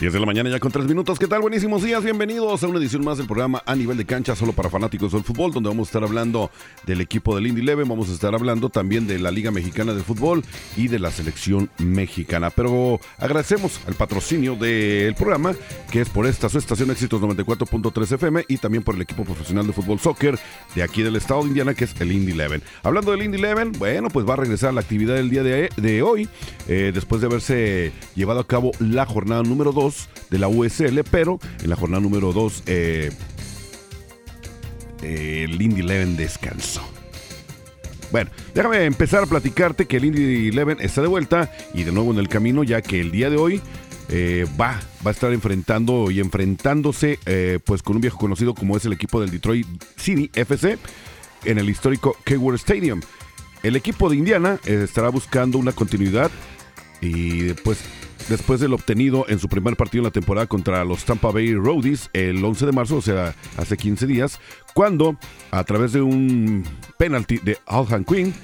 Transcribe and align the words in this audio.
10 0.00 0.12
de 0.12 0.20
la 0.20 0.26
mañana 0.26 0.48
ya 0.48 0.60
con 0.60 0.70
3 0.70 0.86
minutos. 0.86 1.18
¿Qué 1.18 1.26
tal? 1.26 1.40
Buenísimos 1.40 1.82
días. 1.82 2.04
Bienvenidos 2.04 2.62
a 2.62 2.68
una 2.68 2.78
edición 2.78 3.04
más 3.04 3.18
del 3.18 3.26
programa 3.26 3.64
a 3.66 3.74
nivel 3.74 3.96
de 3.96 4.04
cancha 4.04 4.36
solo 4.36 4.52
para 4.52 4.70
fanáticos 4.70 5.10
del 5.10 5.24
fútbol, 5.24 5.50
donde 5.50 5.70
vamos 5.70 5.88
a 5.88 5.90
estar 5.90 6.04
hablando 6.04 6.52
del 6.86 7.00
equipo 7.00 7.34
del 7.34 7.48
Indy 7.48 7.62
Eleven, 7.62 7.88
vamos 7.88 8.08
a 8.08 8.12
estar 8.12 8.32
hablando 8.32 8.68
también 8.68 9.08
de 9.08 9.18
la 9.18 9.32
Liga 9.32 9.50
Mexicana 9.50 9.94
de 9.94 10.04
Fútbol 10.04 10.44
y 10.76 10.86
de 10.86 11.00
la 11.00 11.10
selección 11.10 11.68
mexicana. 11.78 12.50
Pero 12.50 13.00
agradecemos 13.18 13.80
al 13.88 13.94
patrocinio 13.94 14.54
del 14.54 15.16
programa, 15.16 15.56
que 15.90 16.02
es 16.02 16.08
por 16.08 16.26
esta 16.26 16.48
su 16.48 16.58
estación 16.58 16.92
Éxitos 16.92 17.20
94.3 17.20 18.12
FM 18.12 18.44
y 18.46 18.58
también 18.58 18.84
por 18.84 18.94
el 18.94 19.02
equipo 19.02 19.24
profesional 19.24 19.66
de 19.66 19.72
fútbol 19.72 19.98
soccer 19.98 20.38
de 20.76 20.84
aquí 20.84 21.02
del 21.02 21.16
estado 21.16 21.42
de 21.42 21.48
Indiana, 21.48 21.74
que 21.74 21.86
es 21.86 22.00
el 22.00 22.12
Indy 22.12 22.30
Eleven. 22.30 22.62
Hablando 22.84 23.10
del 23.10 23.24
Indy 23.24 23.38
Eleven, 23.38 23.72
bueno, 23.72 24.10
pues 24.10 24.24
va 24.28 24.34
a 24.34 24.36
regresar 24.36 24.68
a 24.68 24.74
la 24.74 24.80
actividad 24.80 25.16
del 25.16 25.28
día 25.28 25.42
de, 25.42 26.02
hoy, 26.02 26.28
eh, 26.68 26.92
después 26.94 27.20
de 27.20 27.26
haberse 27.26 27.92
llevado 28.14 28.38
a 28.38 28.46
cabo 28.46 28.70
la 28.78 29.04
jornada 29.04 29.42
número 29.42 29.72
2 29.72 29.87
de 30.30 30.38
la 30.38 30.48
USL, 30.48 31.00
pero 31.10 31.38
en 31.62 31.70
la 31.70 31.76
jornada 31.76 32.02
número 32.02 32.32
2 32.32 32.62
eh, 32.66 33.10
el 35.02 35.60
Indy 35.60 35.80
Eleven 35.80 36.16
descansó. 36.16 36.82
Bueno, 38.10 38.30
déjame 38.54 38.84
empezar 38.84 39.22
a 39.22 39.26
platicarte 39.26 39.86
que 39.86 39.98
el 39.98 40.06
Indy 40.06 40.48
Eleven 40.48 40.78
está 40.80 41.02
de 41.02 41.08
vuelta 41.08 41.52
y 41.74 41.84
de 41.84 41.92
nuevo 41.92 42.10
en 42.12 42.18
el 42.18 42.28
camino, 42.28 42.64
ya 42.64 42.80
que 42.80 43.00
el 43.00 43.10
día 43.10 43.28
de 43.28 43.36
hoy 43.36 43.60
eh, 44.08 44.46
va, 44.58 44.80
va 45.06 45.10
a 45.10 45.10
estar 45.10 45.32
enfrentando 45.32 46.10
y 46.10 46.20
enfrentándose 46.20 47.18
eh, 47.26 47.58
pues 47.62 47.82
con 47.82 47.96
un 47.96 48.00
viejo 48.00 48.16
conocido 48.16 48.54
como 48.54 48.76
es 48.76 48.84
el 48.86 48.94
equipo 48.94 49.20
del 49.20 49.30
Detroit 49.30 49.66
City 49.96 50.30
FC 50.32 50.78
en 51.44 51.58
el 51.58 51.68
histórico 51.68 52.16
Keyworth 52.24 52.60
Stadium. 52.60 53.00
El 53.62 53.76
equipo 53.76 54.08
de 54.08 54.16
Indiana 54.16 54.58
estará 54.64 55.10
buscando 55.10 55.58
una 55.58 55.72
continuidad 55.72 56.30
y 57.00 57.52
pues 57.54 57.80
después 58.28 58.60
de 58.60 58.68
lo 58.68 58.76
obtenido 58.76 59.26
en 59.28 59.38
su 59.38 59.48
primer 59.48 59.76
partido 59.76 60.02
en 60.02 60.06
la 60.06 60.10
temporada 60.10 60.46
contra 60.46 60.84
los 60.84 61.04
Tampa 61.04 61.30
Bay 61.30 61.54
Roadies 61.54 62.10
el 62.12 62.44
11 62.44 62.66
de 62.66 62.72
marzo, 62.72 62.96
o 62.96 63.02
sea, 63.02 63.34
hace 63.56 63.76
15 63.76 64.06
días, 64.06 64.38
cuando 64.74 65.16
a 65.50 65.64
través 65.64 65.92
de 65.92 66.02
un 66.02 66.64
penalti 66.98 67.38
de 67.38 67.58
Alhan 67.66 68.04
Quinn, 68.04 68.34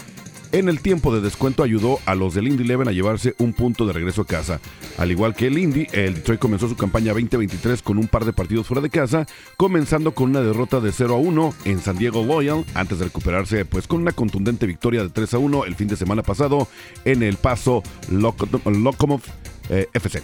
en 0.54 0.68
el 0.68 0.80
tiempo 0.80 1.12
de 1.12 1.20
descuento 1.20 1.64
ayudó 1.64 1.98
a 2.06 2.14
los 2.14 2.34
del 2.34 2.46
Indy 2.46 2.62
Eleven 2.62 2.86
a 2.86 2.92
llevarse 2.92 3.34
un 3.38 3.52
punto 3.54 3.86
de 3.86 3.92
regreso 3.92 4.22
a 4.22 4.26
casa. 4.26 4.60
Al 4.98 5.10
igual 5.10 5.34
que 5.34 5.48
el 5.48 5.58
Indy, 5.58 5.88
el 5.90 6.14
Detroit 6.14 6.38
comenzó 6.38 6.68
su 6.68 6.76
campaña 6.76 7.12
2023 7.12 7.82
con 7.82 7.98
un 7.98 8.06
par 8.06 8.24
de 8.24 8.32
partidos 8.32 8.68
fuera 8.68 8.80
de 8.80 8.88
casa, 8.88 9.26
comenzando 9.56 10.14
con 10.14 10.30
una 10.30 10.42
derrota 10.42 10.78
de 10.78 10.92
0 10.92 11.16
a 11.16 11.18
1 11.18 11.54
en 11.64 11.80
San 11.80 11.98
Diego 11.98 12.24
Loyal, 12.24 12.64
antes 12.74 13.00
de 13.00 13.06
recuperarse 13.06 13.64
pues 13.64 13.88
con 13.88 14.02
una 14.02 14.12
contundente 14.12 14.66
victoria 14.66 15.02
de 15.02 15.10
3 15.10 15.34
a 15.34 15.38
1 15.38 15.64
el 15.64 15.74
fin 15.74 15.88
de 15.88 15.96
semana 15.96 16.22
pasado 16.22 16.68
en 17.04 17.24
el 17.24 17.36
Paso 17.36 17.82
Locomotive 18.08 19.32
eh, 19.70 19.88
FC. 19.92 20.22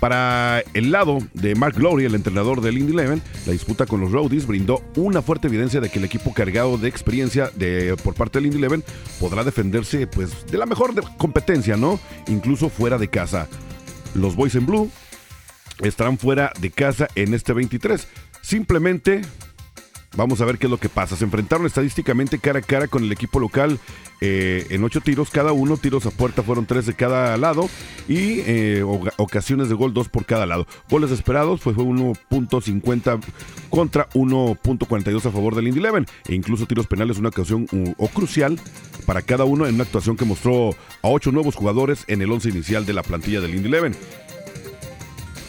Para 0.00 0.62
el 0.74 0.92
lado 0.92 1.18
de 1.34 1.54
Mark 1.56 1.74
Glory, 1.74 2.04
el 2.04 2.14
entrenador 2.14 2.60
del 2.60 2.78
Indy 2.78 2.92
Eleven, 2.92 3.20
la 3.46 3.52
disputa 3.52 3.84
con 3.84 4.00
los 4.00 4.12
Roadies 4.12 4.46
brindó 4.46 4.82
una 4.94 5.22
fuerte 5.22 5.48
evidencia 5.48 5.80
de 5.80 5.90
que 5.90 5.98
el 5.98 6.04
equipo 6.04 6.32
cargado 6.32 6.78
de 6.78 6.88
experiencia 6.88 7.50
de, 7.56 7.96
por 8.04 8.14
parte 8.14 8.38
del 8.38 8.46
Indy 8.46 8.58
Eleven 8.58 8.84
podrá 9.18 9.42
defenderse 9.42 10.06
pues, 10.06 10.46
de 10.46 10.58
la 10.58 10.66
mejor 10.66 10.94
competencia, 11.16 11.76
¿no? 11.76 11.98
Incluso 12.28 12.68
fuera 12.68 12.96
de 12.96 13.08
casa. 13.08 13.48
Los 14.14 14.36
Boys 14.36 14.54
en 14.54 14.66
Blue 14.66 14.90
estarán 15.80 16.16
fuera 16.16 16.52
de 16.60 16.70
casa 16.70 17.08
en 17.16 17.34
este 17.34 17.52
23. 17.52 18.06
Simplemente 18.40 19.22
Vamos 20.18 20.40
a 20.40 20.44
ver 20.44 20.58
qué 20.58 20.66
es 20.66 20.70
lo 20.72 20.78
que 20.78 20.88
pasa. 20.88 21.14
Se 21.14 21.22
enfrentaron 21.22 21.64
estadísticamente 21.64 22.40
cara 22.40 22.58
a 22.58 22.62
cara 22.62 22.88
con 22.88 23.04
el 23.04 23.12
equipo 23.12 23.38
local 23.38 23.78
eh, 24.20 24.66
en 24.70 24.82
ocho 24.82 25.00
tiros 25.00 25.30
cada 25.30 25.52
uno. 25.52 25.76
Tiros 25.76 26.06
a 26.06 26.10
puerta 26.10 26.42
fueron 26.42 26.66
tres 26.66 26.86
de 26.86 26.94
cada 26.94 27.36
lado 27.36 27.70
y 28.08 28.40
eh, 28.40 28.82
ocasiones 29.16 29.68
de 29.68 29.76
gol 29.76 29.94
dos 29.94 30.08
por 30.08 30.26
cada 30.26 30.44
lado. 30.44 30.66
Goles 30.90 31.12
esperados 31.12 31.60
fue 31.60 31.72
1.50 31.72 33.20
contra 33.70 34.08
1.42 34.10 35.24
a 35.24 35.30
favor 35.30 35.54
del 35.54 35.68
Indy 35.68 35.78
Eleven. 35.78 36.04
E 36.26 36.34
incluso 36.34 36.66
tiros 36.66 36.88
penales 36.88 37.18
una 37.18 37.28
ocasión 37.28 37.68
o 37.96 38.08
crucial 38.08 38.58
para 39.06 39.22
cada 39.22 39.44
uno 39.44 39.68
en 39.68 39.76
una 39.76 39.84
actuación 39.84 40.16
que 40.16 40.24
mostró 40.24 40.70
a 40.70 41.08
ocho 41.08 41.30
nuevos 41.30 41.54
jugadores 41.54 42.02
en 42.08 42.22
el 42.22 42.32
once 42.32 42.48
inicial 42.48 42.84
de 42.86 42.92
la 42.92 43.04
plantilla 43.04 43.40
del 43.40 43.54
Indy 43.54 43.68
Eleven. 43.68 43.94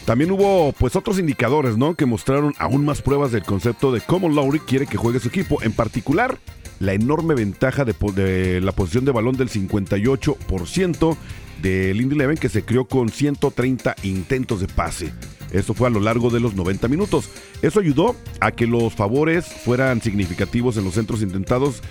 También 0.05 0.31
hubo 0.31 0.73
pues 0.73 0.95
otros 0.95 1.19
indicadores, 1.19 1.77
¿no? 1.77 1.95
Que 1.95 2.05
mostraron 2.05 2.53
aún 2.57 2.83
más 2.83 3.01
pruebas 3.01 3.31
del 3.31 3.43
concepto 3.43 3.91
de 3.91 4.01
cómo 4.01 4.29
Lowry 4.29 4.59
quiere 4.59 4.87
que 4.87 4.97
juegue 4.97 5.19
su 5.19 5.27
equipo. 5.27 5.61
En 5.61 5.71
particular, 5.71 6.39
la 6.79 6.93
enorme 6.93 7.35
ventaja 7.35 7.85
de, 7.85 8.61
la 8.61 8.71
posición 8.71 9.05
de 9.05 9.11
balón 9.11 9.35
del 9.37 9.49
58% 9.49 11.17
del 11.61 12.01
Indy 12.01 12.15
Eleven 12.15 12.37
que 12.37 12.49
se 12.49 12.63
creó 12.63 12.85
con 12.85 13.09
130 13.09 13.95
intentos 14.03 14.61
de 14.61 14.67
pase. 14.67 15.13
Esto 15.51 15.73
fue 15.73 15.87
a 15.87 15.91
lo 15.91 15.99
largo 15.99 16.29
de 16.29 16.39
los 16.39 16.55
90 16.55 16.87
minutos. 16.87 17.29
Eso 17.61 17.79
ayudó 17.79 18.15
a 18.39 18.51
que 18.51 18.67
los 18.67 18.93
favores 18.93 19.45
fueran 19.45 20.01
significativos 20.01 20.77
en 20.77 20.85
los 20.85 20.93
centros 20.93 21.21
intentados 21.21 21.81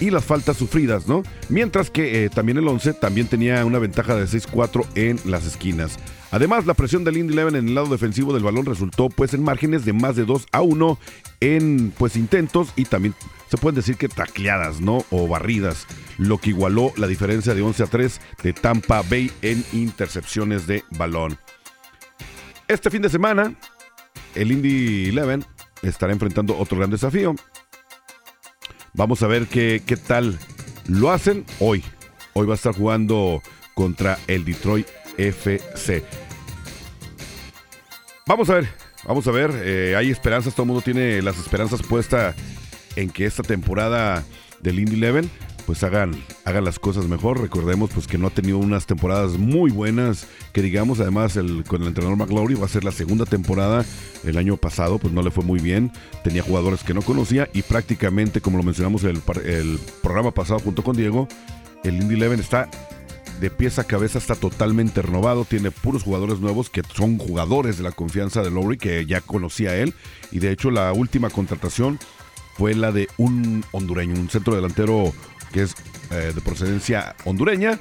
y 0.00 0.10
las 0.10 0.24
faltas 0.24 0.56
sufridas, 0.56 1.06
¿no? 1.06 1.22
Mientras 1.48 1.90
que 1.90 2.24
eh, 2.24 2.28
también 2.28 2.58
el 2.58 2.66
11 2.66 2.94
también 2.94 3.28
tenía 3.28 3.64
una 3.64 3.78
ventaja 3.78 4.16
de 4.16 4.24
6-4 4.24 4.84
en 4.96 5.18
las 5.24 5.46
esquinas. 5.46 5.98
Además, 6.32 6.64
la 6.64 6.72
presión 6.72 7.04
del 7.04 7.18
Indy 7.18 7.34
Eleven 7.34 7.56
en 7.56 7.68
el 7.68 7.74
lado 7.74 7.88
defensivo 7.88 8.32
del 8.32 8.42
balón 8.42 8.64
resultó 8.64 9.10
pues 9.10 9.34
en 9.34 9.44
márgenes 9.44 9.84
de 9.84 9.92
más 9.92 10.16
de 10.16 10.24
2 10.24 10.46
a 10.50 10.62
1 10.62 10.98
en 11.40 11.92
pues 11.98 12.16
intentos 12.16 12.72
y 12.74 12.86
también 12.86 13.14
se 13.50 13.58
pueden 13.58 13.76
decir 13.76 13.98
que 13.98 14.08
tacleadas, 14.08 14.80
¿no? 14.80 15.04
O 15.10 15.28
barridas, 15.28 15.86
lo 16.16 16.38
que 16.38 16.48
igualó 16.48 16.94
la 16.96 17.06
diferencia 17.06 17.54
de 17.54 17.60
11 17.60 17.82
a 17.82 17.86
3 17.86 18.20
de 18.42 18.52
Tampa 18.54 19.02
Bay 19.02 19.30
en 19.42 19.62
intercepciones 19.74 20.66
de 20.66 20.84
balón. 20.92 21.36
Este 22.66 22.88
fin 22.88 23.02
de 23.02 23.10
semana, 23.10 23.54
el 24.34 24.52
Indy 24.52 25.10
Eleven 25.10 25.44
estará 25.82 26.14
enfrentando 26.14 26.56
otro 26.56 26.78
gran 26.78 26.90
desafío. 26.90 27.34
Vamos 28.94 29.22
a 29.22 29.26
ver 29.26 29.48
qué, 29.48 29.82
qué 29.84 29.98
tal 29.98 30.38
lo 30.88 31.10
hacen 31.10 31.44
hoy. 31.58 31.84
Hoy 32.32 32.46
va 32.46 32.54
a 32.54 32.56
estar 32.56 32.74
jugando 32.74 33.42
contra 33.74 34.18
el 34.28 34.46
Detroit 34.46 34.86
FC. 35.18 36.04
Vamos 38.26 38.48
a 38.50 38.54
ver, 38.54 38.68
vamos 39.04 39.26
a 39.26 39.30
ver. 39.30 39.50
Eh, 39.64 39.94
hay 39.96 40.10
esperanzas, 40.10 40.54
todo 40.54 40.64
el 40.64 40.68
mundo 40.68 40.82
tiene 40.82 41.20
las 41.22 41.38
esperanzas 41.38 41.82
puestas 41.82 42.34
en 42.96 43.10
que 43.10 43.26
esta 43.26 43.42
temporada 43.42 44.24
del 44.60 44.78
Indy 44.78 44.94
Eleven 44.94 45.30
pues 45.66 45.82
hagan, 45.84 46.14
hagan 46.44 46.64
las 46.64 46.78
cosas 46.78 47.06
mejor. 47.06 47.40
Recordemos 47.40 47.90
pues 47.92 48.06
que 48.06 48.18
no 48.18 48.26
ha 48.28 48.30
tenido 48.30 48.58
unas 48.58 48.86
temporadas 48.86 49.38
muy 49.38 49.70
buenas, 49.70 50.26
que 50.52 50.62
digamos, 50.62 51.00
además 51.00 51.34
con 51.66 51.82
el 51.82 51.88
entrenador 51.88 52.16
McLaury 52.16 52.54
va 52.54 52.66
a 52.66 52.68
ser 52.68 52.84
la 52.84 52.92
segunda 52.92 53.24
temporada. 53.24 53.84
El 54.24 54.36
año 54.36 54.56
pasado 54.56 54.98
pues 54.98 55.12
no 55.12 55.22
le 55.22 55.30
fue 55.30 55.44
muy 55.44 55.60
bien, 55.60 55.92
tenía 56.24 56.42
jugadores 56.42 56.84
que 56.84 56.94
no 56.94 57.02
conocía 57.02 57.48
y 57.52 57.62
prácticamente, 57.62 58.40
como 58.40 58.58
lo 58.58 58.64
mencionamos 58.64 59.04
el, 59.04 59.20
el 59.44 59.78
programa 60.02 60.32
pasado 60.32 60.60
junto 60.60 60.82
con 60.82 60.96
Diego, 60.96 61.28
el 61.84 61.96
Indy 61.96 62.14
Eleven 62.14 62.40
está 62.40 62.68
de 63.42 63.50
pieza 63.50 63.82
a 63.82 63.86
cabeza 63.86 64.18
está 64.18 64.36
totalmente 64.36 65.02
renovado, 65.02 65.44
tiene 65.44 65.72
puros 65.72 66.04
jugadores 66.04 66.38
nuevos 66.38 66.70
que 66.70 66.80
son 66.94 67.18
jugadores 67.18 67.76
de 67.76 67.82
la 67.82 67.90
confianza 67.90 68.40
de 68.40 68.52
Lowry, 68.52 68.78
que 68.78 69.04
ya 69.04 69.20
conocía 69.20 69.74
él, 69.74 69.94
y 70.30 70.38
de 70.38 70.52
hecho 70.52 70.70
la 70.70 70.92
última 70.92 71.28
contratación 71.28 71.98
fue 72.54 72.76
la 72.76 72.92
de 72.92 73.08
un 73.16 73.64
hondureño, 73.72 74.14
un 74.14 74.30
centro 74.30 74.54
delantero 74.54 75.12
que 75.52 75.62
es 75.62 75.74
eh, 76.12 76.30
de 76.32 76.40
procedencia 76.40 77.16
hondureña. 77.24 77.80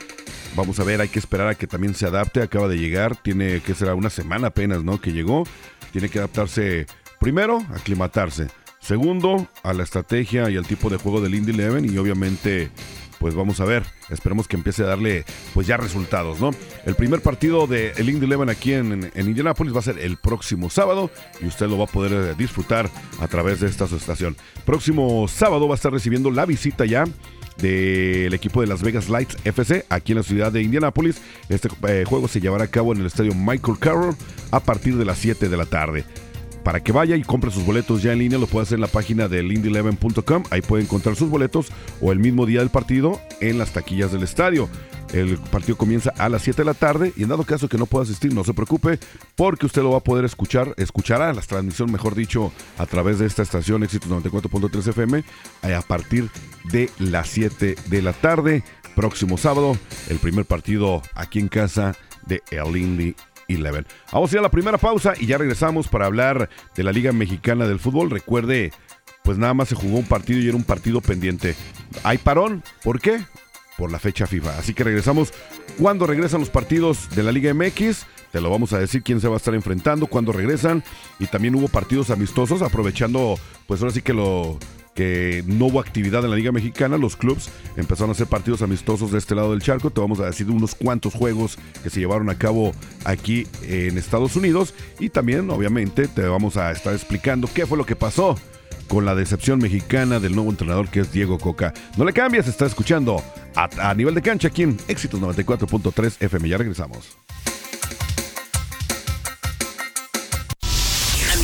Vamos 0.56 0.80
a 0.80 0.84
ver, 0.84 1.00
hay 1.00 1.10
que 1.10 1.20
esperar 1.20 1.50
a 1.50 1.56
que 1.56 1.68
también 1.68 1.94
se 1.94 2.08
adapte, 2.08 2.42
acaba 2.42 2.68
de 2.68 2.80
llegar, 2.80 3.16
tiene 3.16 3.62
que 3.62 3.76
ser 3.76 3.94
una 3.94 4.10
semana 4.10 4.48
apenas, 4.48 4.84
¿no? 4.84 5.00
Que 5.00 5.14
llegó, 5.14 5.44
tiene 5.92 6.10
que 6.10 6.18
adaptarse 6.18 6.88
primero, 7.20 7.60
aclimatarse. 7.76 8.48
Segundo, 8.80 9.48
a 9.62 9.74
la 9.74 9.84
estrategia 9.84 10.50
y 10.50 10.58
al 10.58 10.66
tipo 10.66 10.90
de 10.90 10.98
juego 10.98 11.22
del 11.22 11.36
Indy 11.36 11.52
Eleven 11.52 11.86
y 11.86 12.00
obviamente 12.00 12.72
pues 13.22 13.36
vamos 13.36 13.60
a 13.60 13.66
ver, 13.66 13.84
esperemos 14.10 14.48
que 14.48 14.56
empiece 14.56 14.82
a 14.82 14.88
darle 14.88 15.26
pues 15.54 15.68
ya 15.68 15.78
resultados, 15.78 16.42
¿no? 16.42 16.50
El 16.86 16.96
primer 16.96 17.22
partido 17.22 17.68
de 17.68 17.92
el 17.96 18.10
Indy 18.10 18.26
Eleven 18.26 18.50
aquí 18.50 18.74
en, 18.74 19.12
en, 19.14 19.28
Indianapolis 19.28 19.76
va 19.76 19.80
a 19.80 19.84
ser 19.84 20.00
el 20.00 20.18
próximo 20.18 20.72
sábado 20.72 21.12
y 21.40 21.46
usted 21.46 21.68
lo 21.68 21.78
va 21.78 21.84
a 21.84 21.88
poder 21.88 22.12
eh, 22.12 22.36
disfrutar 22.36 22.90
a 23.20 23.28
través 23.28 23.60
de 23.60 23.68
esta 23.68 23.86
estación. 23.86 24.36
Próximo 24.66 25.28
sábado 25.28 25.68
va 25.68 25.76
a 25.76 25.78
estar 25.78 25.92
recibiendo 25.92 26.32
la 26.32 26.48
visita 26.48 26.84
ya 26.86 27.06
del 27.58 28.34
equipo 28.34 28.62
de 28.62 28.68
Las 28.68 28.82
Vegas 28.82 29.08
Lights 29.08 29.38
FC 29.44 29.86
aquí 29.90 30.14
en 30.14 30.18
la 30.18 30.24
ciudad 30.24 30.52
de 30.52 30.64
Indianapolis. 30.64 31.22
Este 31.48 31.70
eh, 31.88 32.04
juego 32.08 32.28
se 32.28 32.42
llevará 32.42 32.64
a 32.64 32.72
cabo 32.72 32.92
en 32.92 33.02
el 33.02 33.06
estadio 33.06 33.36
Michael 33.36 33.78
Carroll 33.78 34.16
a 34.50 34.62
partir 34.62 34.98
de 34.98 35.06
las 35.06 35.20
7 35.20 35.48
de 35.48 35.58
la 35.58 35.68
tarde 35.68 36.06
para 36.64 36.82
que 36.82 36.92
vaya 36.92 37.16
y 37.16 37.24
compre 37.24 37.52
sus 37.52 37.66
boletos 37.66 38.02
ya 38.02 38.14
en 38.14 38.20
línea, 38.20 38.38
lo 38.38 38.48
puede 38.48 38.64
hacer 38.64 38.76
en 38.76 38.82
la 38.82 38.88
página 38.88 39.28
de 39.28 39.44
lindy11.com. 39.44 40.44
Ahí 40.50 40.62
puede 40.62 40.84
encontrar 40.84 41.16
sus 41.16 41.30
boletos 41.30 41.68
o 42.02 42.12
el 42.12 42.20
mismo 42.20 42.46
día 42.46 42.60
del 42.60 42.70
partido 42.70 43.20
en 43.40 43.58
las 43.58 43.72
taquillas 43.72 44.12
del 44.12 44.24
estadio. 44.24 44.70
El 45.14 45.38
partido 45.38 45.78
comienza 45.78 46.14
a 46.18 46.30
las 46.30 46.44
7 46.44 46.62
de 46.62 46.66
la 46.66 46.74
tarde 46.74 47.14
y 47.18 47.24
en 47.24 47.30
dado 47.30 47.44
caso 47.44 47.68
que 47.68 47.78
no 47.78 47.86
pueda 47.86 48.04
asistir, 48.04 48.34
no 48.34 48.44
se 48.44 48.54
preocupe 48.54 48.98
porque 49.36 49.66
usted 49.66 49.82
lo 49.82 49.92
va 49.92 49.98
a 49.98 50.04
poder 50.04 50.24
escuchar, 50.24 50.74
escuchará 50.78 51.34
la 51.34 51.42
transmisión, 51.42 51.92
mejor 51.92 52.16
dicho, 52.16 52.54
a 52.78 52.86
través 52.86 53.20
de 53.20 53.26
esta 53.26 53.42
estación 53.42 53.84
Éxitos 53.84 54.10
94.3 54.10 54.88
FM 54.88 55.24
a 55.64 55.82
partir 55.82 56.30
de 56.72 56.90
las 57.00 57.28
7 57.30 57.76
de 57.88 58.02
la 58.02 58.14
tarde. 58.14 58.64
Próximo 58.96 59.38
sábado, 59.38 59.78
el 60.10 60.20
primer 60.20 60.46
partido 60.46 61.02
aquí 61.16 61.40
en 61.40 61.48
casa 61.48 61.96
de 62.26 62.42
El 62.52 62.78
Indy 62.78 63.16
11. 63.56 63.86
Vamos 64.12 64.32
a 64.32 64.36
ir 64.36 64.40
a 64.40 64.44
la 64.44 64.52
primera 64.52 64.78
pausa 64.78 65.14
y 65.20 65.26
ya 65.26 65.38
regresamos 65.38 65.88
para 65.88 66.06
hablar 66.06 66.50
de 66.76 66.84
la 66.84 66.92
Liga 66.92 67.12
Mexicana 67.12 67.68
del 67.68 67.80
Fútbol. 67.80 68.10
Recuerde, 68.10 68.72
pues 69.24 69.38
nada 69.38 69.54
más 69.54 69.70
se 69.70 69.76
jugó 69.76 69.98
un 69.98 70.06
partido 70.06 70.40
y 70.40 70.48
era 70.48 70.58
un 70.58 70.64
partido 70.64 71.02
pendiente. 71.02 71.56
¿Hay 72.04 72.18
parón? 72.18 72.64
¿Por 72.84 73.00
qué? 73.00 73.24
Por 73.78 73.92
la 73.92 74.00
fecha 74.00 74.28
FIFA. 74.28 74.58
Así 74.58 74.74
que 74.74 74.84
regresamos. 74.84 75.34
cuando 75.78 76.06
regresan 76.06 76.42
los 76.42 76.50
partidos 76.50 77.10
de 77.16 77.24
la 77.24 77.32
Liga 77.32 77.54
MX? 77.54 78.06
Te 78.32 78.40
lo 78.40 78.50
vamos 78.50 78.72
a 78.74 78.80
decir 78.80 79.04
quién 79.04 79.20
se 79.20 79.28
va 79.28 79.36
a 79.36 79.38
estar 79.38 79.54
enfrentando, 79.54 80.08
cuándo 80.08 80.32
regresan. 80.32 80.84
Y 81.20 81.28
también 81.28 81.56
hubo 81.56 81.68
partidos 81.68 82.10
amistosos, 82.10 82.62
aprovechando, 82.62 83.38
pues 83.68 83.82
ahora 83.82 83.94
sí 83.94 84.02
que 84.02 84.14
lo, 84.14 84.58
que 84.94 85.44
no 85.46 85.68
hubo 85.68 85.80
actividad 85.80 86.24
en 86.24 86.32
la 86.32 86.36
Liga 86.36 86.52
Mexicana, 86.52 86.98
los 86.98 87.16
clubes 87.16 87.50
empezaron 87.78 88.10
a 88.10 88.14
hacer 88.14 88.28
partidos 88.28 88.62
amistosos 88.62 89.12
de 89.12 89.18
este 89.18 89.36
lado 89.36 89.52
del 89.52 89.62
charco. 89.62 89.90
Te 89.90 90.02
vamos 90.02 90.20
a 90.20 90.26
decir 90.26 90.50
unos 90.50 90.76
cuantos 90.76 91.14
juegos 91.14 91.58
que 91.84 91.90
se 91.90 92.00
llevaron 92.00 92.30
a 92.30 92.38
cabo 92.38 92.74
aquí 93.06 93.48
en 93.64 93.98
Estados 93.98 94.36
Unidos 94.36 94.74
y 95.00 95.10
también, 95.10 95.50
obviamente, 95.50 96.08
te 96.08 96.24
vamos 96.24 96.58
a 96.58 96.72
estar 96.72 96.94
explicando 96.94 97.50
qué 97.54 97.66
fue 97.66 97.78
lo 97.78 97.86
que 97.86 97.96
pasó 97.96 98.38
con 98.88 99.06
la 99.06 99.16
decepción 99.16 99.60
mexicana 99.60 100.20
del 100.20 100.36
nuevo 100.36 100.50
entrenador 100.50 100.90
que 100.90 101.00
es 101.00 101.12
Diego 101.14 101.40
Coca. 101.40 101.74
No 101.98 102.04
le 102.04 102.12
cambies, 102.12 102.48
está 102.48 102.66
escuchando 102.66 103.24
a, 103.56 103.90
a 103.90 103.94
nivel 103.94 104.14
de 104.14 104.22
cancha 104.22 104.50
aquí 104.50 104.64
en 104.64 104.78
Éxitos 104.90 105.22
94.3 105.22 106.18
FM. 106.20 106.50
Ya 106.50 106.58
regresamos. 106.58 107.18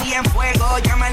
llama 0.84 1.10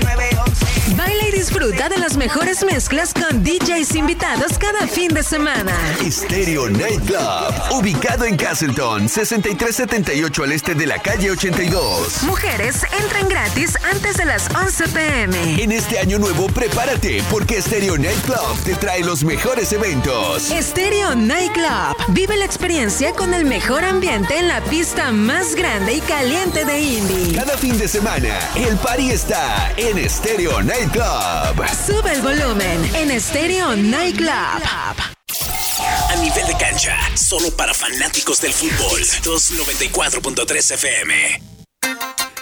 al 1.36 1.42
911. 1.42 1.46
Baila 1.46 1.46
y 1.46 1.46
disfruta 1.46 1.88
de 1.88 1.98
las 1.98 2.16
mejores 2.16 2.64
mezclas 2.64 3.12
con 3.12 3.42
DJs 3.42 3.94
invitados 3.94 4.58
cada 4.58 4.86
fin 4.86 5.12
de 5.12 5.22
semana. 5.22 5.72
Stereo 6.10 6.68
Nightclub, 6.68 7.78
ubicado 7.78 8.24
en 8.24 8.36
Castleton, 8.36 9.08
6378 9.08 10.44
al 10.44 10.52
este 10.52 10.74
de 10.74 10.86
la 10.86 10.98
calle 10.98 11.30
82. 11.30 12.22
Mujeres 12.22 12.82
entran 13.02 13.28
gratis 13.28 13.76
antes 13.92 14.16
de 14.16 14.24
las 14.24 14.48
11 14.54 14.88
pm. 14.88 15.62
En 15.62 15.72
este 15.72 15.98
año 15.98 16.18
nuevo, 16.18 16.46
prepárate 16.48 17.22
porque 17.30 17.60
Stereo 17.60 17.96
Nightclub 17.96 18.62
te 18.64 18.74
trae 18.74 19.02
los 19.02 19.24
mejores 19.24 19.72
eventos. 19.72 20.50
Stereo 20.60 21.14
Nightclub, 21.14 21.96
vive 22.08 22.36
la 22.36 22.44
experiencia 22.44 23.12
con 23.12 23.34
el 23.34 23.44
mejor 23.44 23.84
ambiente 23.84 24.38
en 24.38 24.48
la 24.48 24.60
pista 24.62 25.12
más 25.12 25.54
grande 25.54 25.94
y 25.94 26.00
caliente 26.00 26.64
de 26.64 26.80
Indy. 26.80 27.34
Cada 27.34 27.56
fin 27.56 27.76
de 27.78 27.88
semana, 27.88 28.38
el 28.54 28.76
party 28.76 29.10
está 29.10 29.72
en 29.76 30.08
Stereo 30.08 30.62
Nightclub. 30.62 30.86
Club. 30.96 31.25
Sube 31.86 32.12
el 32.12 32.22
volumen 32.22 32.90
en 32.94 33.20
Stereo 33.20 33.74
Nightclub. 33.76 34.30
A 34.30 36.16
nivel 36.20 36.46
de 36.46 36.56
cancha, 36.56 36.96
solo 37.16 37.50
para 37.56 37.74
fanáticos 37.74 38.40
del 38.40 38.52
fútbol. 38.52 39.00
294.3 39.22 40.74
FM. 40.74 41.55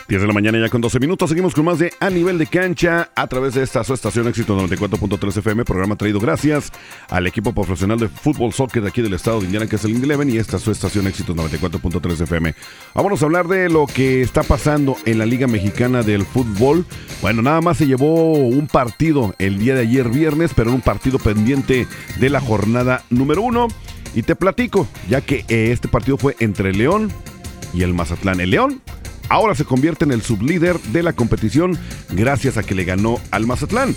10 0.07 0.21
de 0.21 0.27
la 0.27 0.35
mañana 0.35 0.59
ya 0.59 0.69
con 0.69 0.81
12 0.81 1.01
minutos. 1.01 1.31
Seguimos 1.31 1.55
con 1.55 1.65
más 1.65 1.79
de 1.79 1.93
A 1.99 2.11
Nivel 2.11 2.37
de 2.37 2.47
Cancha 2.47 3.11
a 3.15 3.27
través 3.27 3.55
de 3.55 3.63
esta 3.63 3.83
su 3.85 3.95
estación 3.95 4.29
Éxito 4.29 4.55
94.3 4.57 5.39
FM. 5.39 5.65
Programa 5.65 5.97
traído 5.97 6.21
gracias 6.21 6.71
al 7.09 7.27
equipo 7.27 7.55
profesional 7.55 7.99
de 7.99 8.09
fútbol 8.09 8.53
soccer 8.53 8.83
de 8.83 8.91
aquí 8.91 9.01
del 9.01 9.15
estado 9.15 9.41
de 9.41 9.47
Indiana, 9.47 9.67
que 9.67 9.77
es 9.77 9.85
el 9.85 9.93
Indy 9.93 10.05
Eleven, 10.05 10.29
y 10.29 10.37
esta 10.37 10.59
su 10.59 10.71
estación 10.71 11.07
Éxito 11.07 11.35
94.3 11.35 12.21
FM. 12.23 12.55
Vámonos 12.95 13.23
a 13.23 13.25
hablar 13.25 13.49
de 13.49 13.71
lo 13.71 13.87
que 13.87 14.21
está 14.21 14.43
pasando 14.43 14.97
en 15.07 15.19
la 15.19 15.27
Liga 15.27 15.47
Mexicana 15.47 16.03
del 16.03 16.27
Fútbol. 16.27 16.85
Bueno, 17.23 17.41
nada 17.41 17.63
más 17.63 17.79
se 17.79 17.87
llevó 17.87 18.35
un 18.35 18.67
partido 18.67 19.35
el 19.39 19.59
día 19.59 19.75
de 19.75 19.83
ayer 19.83 20.11
viernes, 20.11 20.53
pero 20.55 20.73
un 20.73 20.83
partido 20.83 21.19
pendiente 21.19 21.87
de 22.21 22.31
la 22.31 22.41
jornada 22.41 23.05
número 23.09 23.41
uno. 23.41 23.69
Y 24.15 24.23
te 24.23 24.37
platico, 24.37 24.87
ya 25.09 25.23
que 25.23 25.45
eh, 25.49 25.73
este 25.73 25.89
partido 25.89 26.19
fue 26.19 26.37
entre 26.41 26.73
León 26.75 27.11
y 27.73 27.83
el 27.83 27.95
Mazatlán. 27.95 28.41
El 28.41 28.51
León 28.51 28.83
ahora 29.29 29.55
se 29.55 29.65
convierte 29.65 30.05
en 30.05 30.13
el 30.13 30.23
sublíder 30.23 30.79
de 30.81 31.03
la 31.03 31.13
competición 31.13 31.79
gracias 32.11 32.57
a 32.57 32.63
que 32.63 32.75
le 32.75 32.85
ganó 32.85 33.21
al 33.31 33.47
Mazatlán. 33.47 33.95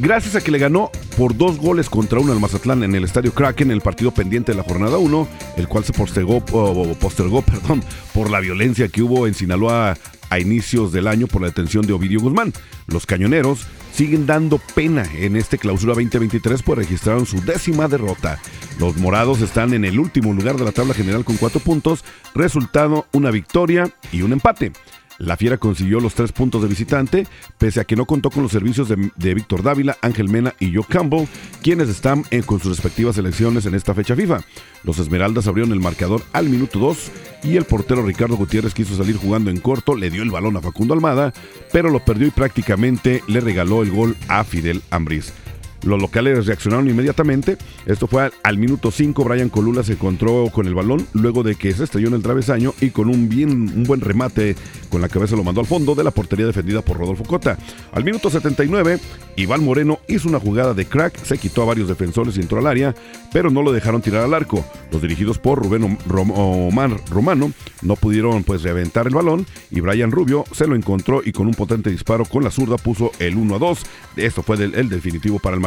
Gracias 0.00 0.34
a 0.34 0.40
que 0.40 0.50
le 0.50 0.58
ganó 0.58 0.90
por 1.16 1.36
dos 1.36 1.58
goles 1.58 1.90
contra 1.90 2.18
uno 2.18 2.32
al 2.32 2.40
Mazatlán 2.40 2.82
en 2.82 2.94
el 2.94 3.04
Estadio 3.04 3.32
Kraken, 3.32 3.70
el 3.70 3.82
partido 3.82 4.10
pendiente 4.10 4.52
de 4.52 4.58
la 4.58 4.64
jornada 4.64 4.96
1, 4.96 5.28
el 5.58 5.68
cual 5.68 5.84
se 5.84 5.92
postergó, 5.92 6.44
postergó 6.44 7.42
perdón, 7.42 7.84
por 8.14 8.30
la 8.30 8.40
violencia 8.40 8.88
que 8.88 9.02
hubo 9.02 9.26
en 9.26 9.34
Sinaloa 9.34 9.96
a 10.30 10.38
inicios 10.40 10.92
del 10.92 11.08
año 11.08 11.26
por 11.26 11.42
la 11.42 11.48
detención 11.48 11.86
de 11.86 11.92
Ovidio 11.92 12.20
Guzmán. 12.20 12.54
Los 12.86 13.04
cañoneros 13.04 13.66
siguen 13.92 14.26
dando 14.26 14.58
pena 14.58 15.04
en 15.14 15.36
este 15.36 15.58
clausura 15.58 15.94
2023 15.94 16.62
pues 16.62 16.78
registraron 16.78 17.26
su 17.26 17.40
décima 17.42 17.88
derrota. 17.88 18.40
Los 18.78 18.96
morados 18.96 19.40
están 19.40 19.74
en 19.74 19.84
el 19.84 19.98
último 19.98 20.32
lugar 20.32 20.56
de 20.56 20.64
la 20.64 20.72
tabla 20.72 20.94
general 20.94 21.24
con 21.24 21.36
cuatro 21.36 21.60
puntos, 21.60 22.04
resultado 22.34 23.06
una 23.12 23.30
victoria 23.30 23.90
y 24.10 24.22
un 24.22 24.32
empate. 24.32 24.72
La 25.18 25.36
Fiera 25.36 25.58
consiguió 25.58 26.00
los 26.00 26.14
tres 26.14 26.32
puntos 26.32 26.62
de 26.62 26.68
visitante, 26.68 27.26
pese 27.58 27.80
a 27.80 27.84
que 27.84 27.96
no 27.96 28.06
contó 28.06 28.30
con 28.30 28.42
los 28.42 28.52
servicios 28.52 28.88
de, 28.88 29.34
Víctor 29.34 29.62
Dávila, 29.62 29.96
Ángel 30.02 30.28
Mena 30.28 30.54
y 30.58 30.74
Joe 30.74 30.84
Campbell, 30.88 31.26
quienes 31.62 31.88
están 31.88 32.24
con 32.46 32.60
sus 32.60 32.70
respectivas 32.70 33.16
selecciones 33.16 33.66
en 33.66 33.74
esta 33.74 33.94
fecha 33.94 34.16
FIFA. 34.16 34.40
Los 34.84 34.98
Esmeraldas 34.98 35.46
abrieron 35.46 35.72
el 35.72 35.80
marcador 35.80 36.22
al 36.32 36.48
minuto 36.48 36.78
2 36.78 37.10
y 37.44 37.56
el 37.56 37.64
portero 37.64 38.02
Ricardo 38.02 38.36
Gutiérrez 38.36 38.74
quiso 38.74 38.96
salir 38.96 39.16
jugando 39.16 39.50
en 39.50 39.60
corto, 39.60 39.94
le 39.94 40.10
dio 40.10 40.22
el 40.22 40.30
balón 40.30 40.56
a 40.56 40.60
Facundo 40.60 40.94
Almada, 40.94 41.32
pero 41.72 41.90
lo 41.90 42.04
perdió 42.04 42.26
y 42.26 42.30
prácticamente 42.30 43.22
le 43.26 43.40
regaló 43.40 43.82
el 43.82 43.90
gol 43.90 44.16
a 44.28 44.44
Fidel 44.44 44.82
Ambriz. 44.90 45.32
Los 45.82 46.00
locales 46.00 46.46
reaccionaron 46.46 46.88
inmediatamente. 46.88 47.56
Esto 47.86 48.06
fue 48.06 48.30
al, 48.42 48.58
minuto 48.58 48.90
5. 48.90 49.24
Brian 49.24 49.48
Colula 49.48 49.82
se 49.82 49.92
encontró 49.92 50.48
con 50.52 50.66
el 50.66 50.74
balón 50.74 51.06
luego 51.12 51.42
de 51.42 51.56
que 51.56 51.72
se 51.72 51.84
estrelló 51.84 52.08
en 52.08 52.14
el 52.14 52.22
travesaño 52.22 52.74
y 52.80 52.90
con 52.90 53.08
un, 53.08 53.28
bien, 53.28 53.50
un 53.50 53.84
buen 53.84 54.00
remate 54.00 54.56
con 54.90 55.00
la 55.00 55.08
cabeza 55.08 55.36
lo 55.36 55.44
mandó 55.44 55.60
al 55.62 55.66
fondo 55.66 55.94
de 55.94 56.04
la 56.04 56.10
portería 56.10 56.46
defendida 56.46 56.82
por 56.82 56.98
Rodolfo 56.98 57.24
Cota. 57.24 57.58
Al 57.92 58.04
minuto 58.04 58.30
79, 58.30 59.00
Iván 59.36 59.64
Moreno 59.64 60.00
hizo 60.06 60.28
una 60.28 60.38
jugada 60.38 60.74
de 60.74 60.84
crack, 60.84 61.16
se 61.16 61.38
quitó 61.38 61.62
a 61.62 61.66
varios 61.66 61.88
defensores 61.88 62.36
y 62.36 62.40
entró 62.40 62.58
al 62.58 62.66
área, 62.66 62.94
pero 63.32 63.50
no 63.50 63.62
lo 63.62 63.72
dejaron 63.72 64.02
tirar 64.02 64.22
al 64.22 64.34
arco. 64.34 64.64
Los 64.90 65.00
dirigidos 65.00 65.38
por 65.38 65.62
Rubén 65.62 65.98
Omar 66.10 66.90
Romano 67.10 67.52
no 67.80 67.96
pudieron 67.96 68.44
pues 68.44 68.62
reventar 68.62 69.06
el 69.06 69.14
balón 69.14 69.46
y 69.70 69.80
Brian 69.80 70.10
Rubio 70.10 70.44
se 70.52 70.66
lo 70.66 70.76
encontró 70.76 71.22
y 71.24 71.32
con 71.32 71.46
un 71.46 71.54
potente 71.54 71.90
disparo 71.90 72.26
con 72.26 72.44
la 72.44 72.50
zurda 72.50 72.76
puso 72.76 73.10
el 73.18 73.36
1 73.36 73.56
a 73.56 73.58
2. 73.58 73.80
Esto 74.16 74.42
fue 74.42 74.56
el 74.56 74.88
definitivo 74.90 75.38
para 75.38 75.56
el 75.56 75.62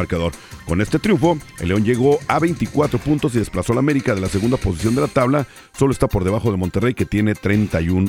Con 0.66 0.80
este 0.80 0.98
triunfo, 0.98 1.38
el 1.60 1.68
León 1.68 1.84
llegó 1.84 2.18
a 2.28 2.38
24 2.38 2.98
puntos 2.98 3.34
y 3.34 3.38
desplazó 3.38 3.72
a 3.72 3.76
la 3.76 3.80
América 3.80 4.14
de 4.14 4.20
la 4.20 4.28
segunda 4.28 4.56
posición 4.56 4.94
de 4.94 5.00
la 5.00 5.08
tabla. 5.08 5.46
Solo 5.76 5.92
está 5.92 6.08
por 6.08 6.24
debajo 6.24 6.50
de 6.50 6.56
Monterrey 6.56 6.94
que 6.94 7.06
tiene 7.06 7.34
31 7.34 8.08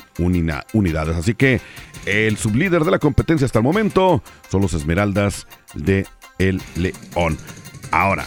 unidades. 0.73 1.15
Así 1.15 1.33
que 1.33 1.61
el 2.05 2.37
sublíder 2.37 2.83
de 2.83 2.91
la 2.91 2.99
competencia 2.99 3.45
hasta 3.45 3.59
el 3.59 3.63
momento 3.63 4.23
son 4.49 4.61
los 4.61 4.73
Esmeraldas 4.73 5.47
de 5.73 6.05
El 6.39 6.61
León. 6.75 7.37
Ahora, 7.91 8.25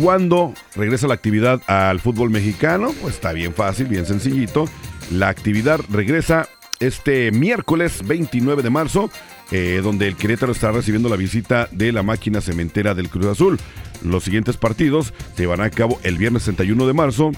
¿cuándo 0.00 0.54
regresa 0.76 1.08
la 1.08 1.14
actividad 1.14 1.60
al 1.66 2.00
fútbol 2.00 2.30
mexicano? 2.30 2.92
Pues 3.00 3.14
está 3.14 3.32
bien 3.32 3.54
fácil, 3.54 3.86
bien 3.86 4.06
sencillito. 4.06 4.66
La 5.10 5.28
actividad 5.28 5.80
regresa 5.90 6.48
este 6.80 7.32
miércoles 7.32 8.06
29 8.06 8.62
de 8.62 8.70
marzo, 8.70 9.10
eh, 9.50 9.80
donde 9.82 10.08
el 10.08 10.16
Querétaro 10.16 10.52
está 10.52 10.72
recibiendo 10.72 11.08
la 11.08 11.16
visita 11.16 11.68
de 11.70 11.92
la 11.92 12.02
máquina 12.02 12.40
cementera 12.40 12.94
del 12.94 13.08
Cruz 13.08 13.26
Azul. 13.26 13.58
Los 14.02 14.24
siguientes 14.24 14.56
partidos 14.56 15.12
se 15.34 15.42
llevarán 15.42 15.66
a 15.66 15.70
cabo 15.70 15.98
el 16.02 16.18
viernes 16.18 16.44
31 16.44 16.86
de 16.86 16.92
marzo. 16.92 17.32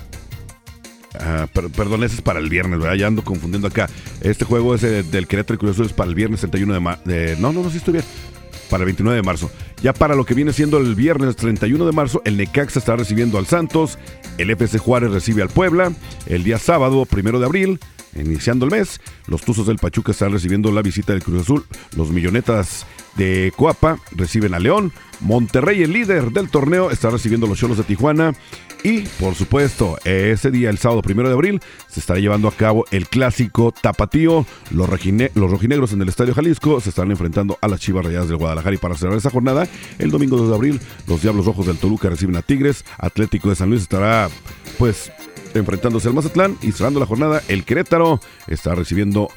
Ah, 1.18 1.48
perdón, 1.52 2.04
ese 2.04 2.16
es 2.16 2.22
para 2.22 2.38
el 2.38 2.48
viernes, 2.48 2.78
¿verdad? 2.78 2.94
Ya 2.94 3.06
ando 3.06 3.22
confundiendo 3.22 3.68
acá. 3.68 3.88
Este 4.20 4.44
juego 4.44 4.74
es 4.74 4.82
eh, 4.84 5.02
del 5.02 5.26
Querétaro 5.26 5.56
y 5.56 5.58
Cruz 5.58 5.72
Azul 5.72 5.86
es 5.86 5.92
para 5.92 6.08
el 6.08 6.14
viernes 6.14 6.40
31 6.40 6.74
de 6.74 6.80
marzo. 6.80 7.02
no, 7.38 7.52
no, 7.52 7.62
no, 7.62 7.70
sí 7.70 7.78
estoy 7.78 7.94
bien 7.94 8.04
para 8.70 8.82
el 8.82 8.86
29 8.86 9.16
de 9.16 9.22
marzo. 9.22 9.50
Ya 9.82 9.92
para 9.92 10.14
lo 10.14 10.24
que 10.24 10.34
viene 10.34 10.52
siendo 10.52 10.78
el 10.78 10.94
viernes 10.94 11.36
31 11.36 11.84
de 11.84 11.92
marzo, 11.92 12.22
el 12.24 12.36
Necaxa 12.36 12.78
está 12.78 12.96
recibiendo 12.96 13.36
al 13.36 13.46
Santos, 13.46 13.98
el 14.38 14.50
FC 14.50 14.78
Juárez 14.78 15.10
recibe 15.10 15.42
al 15.42 15.50
Puebla, 15.50 15.92
el 16.26 16.44
día 16.44 16.58
sábado, 16.58 17.04
primero 17.04 17.40
de 17.40 17.46
abril, 17.46 17.80
iniciando 18.14 18.64
el 18.64 18.70
mes, 18.70 19.00
los 19.26 19.42
Tuzos 19.42 19.66
del 19.66 19.78
Pachuca 19.78 20.12
están 20.12 20.32
recibiendo 20.32 20.72
la 20.72 20.82
visita 20.82 21.12
del 21.12 21.22
Cruz 21.22 21.42
Azul, 21.42 21.64
los 21.96 22.10
Millonetas 22.10 22.86
de 23.16 23.52
Coapa 23.56 23.98
reciben 24.12 24.54
a 24.54 24.58
León, 24.58 24.92
Monterrey, 25.20 25.82
el 25.82 25.92
líder 25.92 26.30
del 26.30 26.48
torneo, 26.48 26.90
está 26.90 27.10
recibiendo 27.10 27.46
los 27.46 27.58
Cholos 27.58 27.76
de 27.76 27.84
Tijuana. 27.84 28.32
Y, 28.82 29.00
por 29.20 29.34
supuesto, 29.34 29.98
ese 30.04 30.50
día, 30.50 30.70
el 30.70 30.78
sábado 30.78 31.02
primero 31.02 31.28
de 31.28 31.34
abril, 31.34 31.60
se 31.88 32.00
estará 32.00 32.18
llevando 32.18 32.48
a 32.48 32.52
cabo 32.52 32.86
el 32.90 33.08
clásico 33.08 33.72
tapatío. 33.72 34.46
Los, 34.70 34.88
rojinegros 34.88 35.92
en 35.92 36.00
el 36.00 36.08
Estadio 36.08 36.34
Jalisco 36.34 36.80
se 36.80 36.88
estarán 36.88 37.10
enfrentando 37.10 37.58
a 37.60 37.68
las 37.68 37.80
Chivas 37.80 38.06
Rayadas 38.06 38.28
del 38.28 38.38
Guadalajara. 38.38 38.74
Y 38.74 38.78
para 38.78 38.96
cerrar 38.96 39.18
esa 39.18 39.28
jornada, 39.28 39.68
el 39.98 40.10
domingo 40.10 40.38
2 40.38 40.48
de 40.48 40.54
abril, 40.54 40.80
los 41.06 41.20
Diablos 41.20 41.44
Rojos 41.44 41.66
del 41.66 41.76
Toluca 41.76 42.08
reciben 42.08 42.36
a 42.36 42.42
Tigres. 42.42 42.86
Atlético 42.96 43.50
de 43.50 43.56
San 43.56 43.68
Luis 43.68 43.82
estará, 43.82 44.30
pues, 44.78 45.12
enfrentándose 45.54 46.08
al 46.08 46.14
Mazatlán. 46.14 46.56
Y 46.62 46.72
cerrando 46.72 47.00
la 47.00 47.06
jornada, 47.06 47.42
el 47.48 47.64
Querétaro 47.64 48.20
está 48.46 48.74
recibiendo 48.74 49.28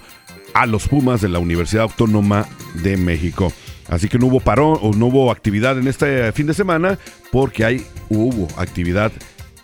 a 0.54 0.66
los 0.66 0.88
Pumas 0.88 1.22
de 1.22 1.30
la 1.30 1.40
Universidad 1.40 1.84
Autónoma 1.84 2.48
de 2.76 2.98
México. 2.98 3.52
Así 3.90 4.08
que 4.08 4.18
no 4.18 4.28
hubo 4.28 4.40
parón 4.40 4.78
o 4.82 4.94
no 4.94 5.08
hubo 5.08 5.32
actividad 5.32 5.78
en 5.78 5.88
este 5.88 6.32
fin 6.32 6.48
de 6.48 6.54
semana 6.54 6.98
porque 7.32 7.66
hay, 7.66 7.86
hubo 8.10 8.48
actividad 8.58 9.12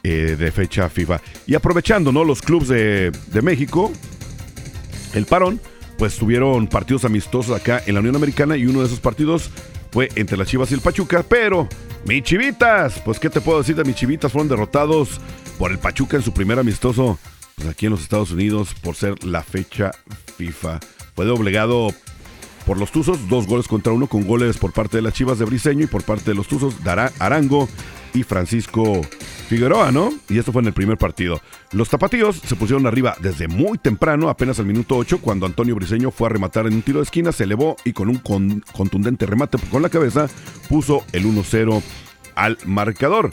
eh, 0.04 0.36
de 0.38 0.52
fecha 0.52 0.90
FIFA. 0.90 1.22
Y 1.48 1.56
aprovechando 1.56 2.12
¿no? 2.12 2.24
los 2.24 2.42
clubes 2.42 2.68
de, 2.68 3.12
de 3.28 3.42
México, 3.42 3.92
el 5.14 5.26
parón, 5.26 5.62
pues 5.98 6.16
tuvieron 6.18 6.68
partidos 6.68 7.06
amistosos 7.06 7.56
acá 7.56 7.82
en 7.86 7.94
la 7.94 8.00
Unión 8.00 8.16
Americana 8.16 8.56
y 8.58 8.66
uno 8.66 8.80
de 8.82 8.88
esos 8.88 9.00
partidos 9.00 9.52
fue 9.92 10.10
entre 10.16 10.38
las 10.38 10.48
Chivas 10.48 10.72
y 10.72 10.76
el 10.76 10.82
Pachuca, 10.82 11.24
pero 11.28 11.68
mis 12.06 12.24
Chivitas, 12.24 13.02
pues 13.04 13.20
qué 13.20 13.30
te 13.30 13.42
puedo 13.42 13.60
decir 13.60 13.76
de 13.76 13.84
mis 13.84 13.96
Chivitas, 13.96 14.32
fueron 14.32 14.48
derrotados 14.48 15.20
por 15.60 15.72
el 15.72 15.78
Pachuca 15.78 16.18
en 16.18 16.24
su 16.24 16.34
primer 16.34 16.58
amistoso 16.58 17.20
pues 17.56 17.68
aquí 17.70 17.86
en 17.86 17.92
los 17.92 18.02
Estados 18.02 18.32
Unidos 18.32 18.74
por 18.82 18.96
ser 18.96 19.24
la 19.26 19.44
fecha 19.44 19.92
FIFA. 20.38 20.80
Fue 21.14 21.26
doblegado 21.26 21.90
por 22.66 22.78
los 22.78 22.92
Tuzos, 22.92 23.28
dos 23.28 23.46
goles 23.46 23.68
contra 23.68 23.92
uno 23.92 24.08
con 24.08 24.26
goles 24.26 24.58
por 24.58 24.72
parte 24.72 24.98
de 24.98 25.04
las 25.04 25.14
Chivas 25.14 25.38
de 25.38 25.46
Briseño 25.46 25.84
y 25.84 25.88
por 25.88 26.04
parte 26.04 26.32
de 26.32 26.36
los 26.36 26.48
Tuzos, 26.48 26.82
Dará 26.84 27.12
Arango 27.20 27.68
y 28.14 28.24
Francisco 28.24 29.02
Figueroa, 29.50 29.92
¿no? 29.92 30.14
Y 30.30 30.38
esto 30.38 30.54
fue 30.54 30.62
en 30.62 30.68
el 30.68 30.74
primer 30.74 30.98
partido. 30.98 31.42
Los 31.74 31.90
tapatíos 31.90 32.38
se 32.38 32.56
pusieron 32.56 32.88
arriba 32.88 33.18
desde 33.20 33.50
muy 33.50 33.78
temprano, 33.78 34.30
apenas 34.30 34.60
al 34.60 34.66
minuto 34.66 34.96
8, 34.96 35.20
cuando 35.20 35.46
Antonio 35.46 35.76
Briseño 35.76 36.12
fue 36.12 36.28
a 36.28 36.30
rematar 36.30 36.68
en 36.68 36.76
un 36.76 36.82
tiro 36.82 37.00
de 37.00 37.04
esquina, 37.04 37.34
se 37.34 37.44
elevó 37.44 37.76
y 37.84 37.92
con 37.92 38.08
un 38.08 38.20
contundente 38.72 39.26
remate 39.26 39.58
con 39.70 39.82
la 39.82 39.90
cabeza 39.90 40.28
puso 40.70 41.04
el 41.12 41.26
1-0 41.26 41.82
al 42.36 42.58
marcador. 42.66 43.32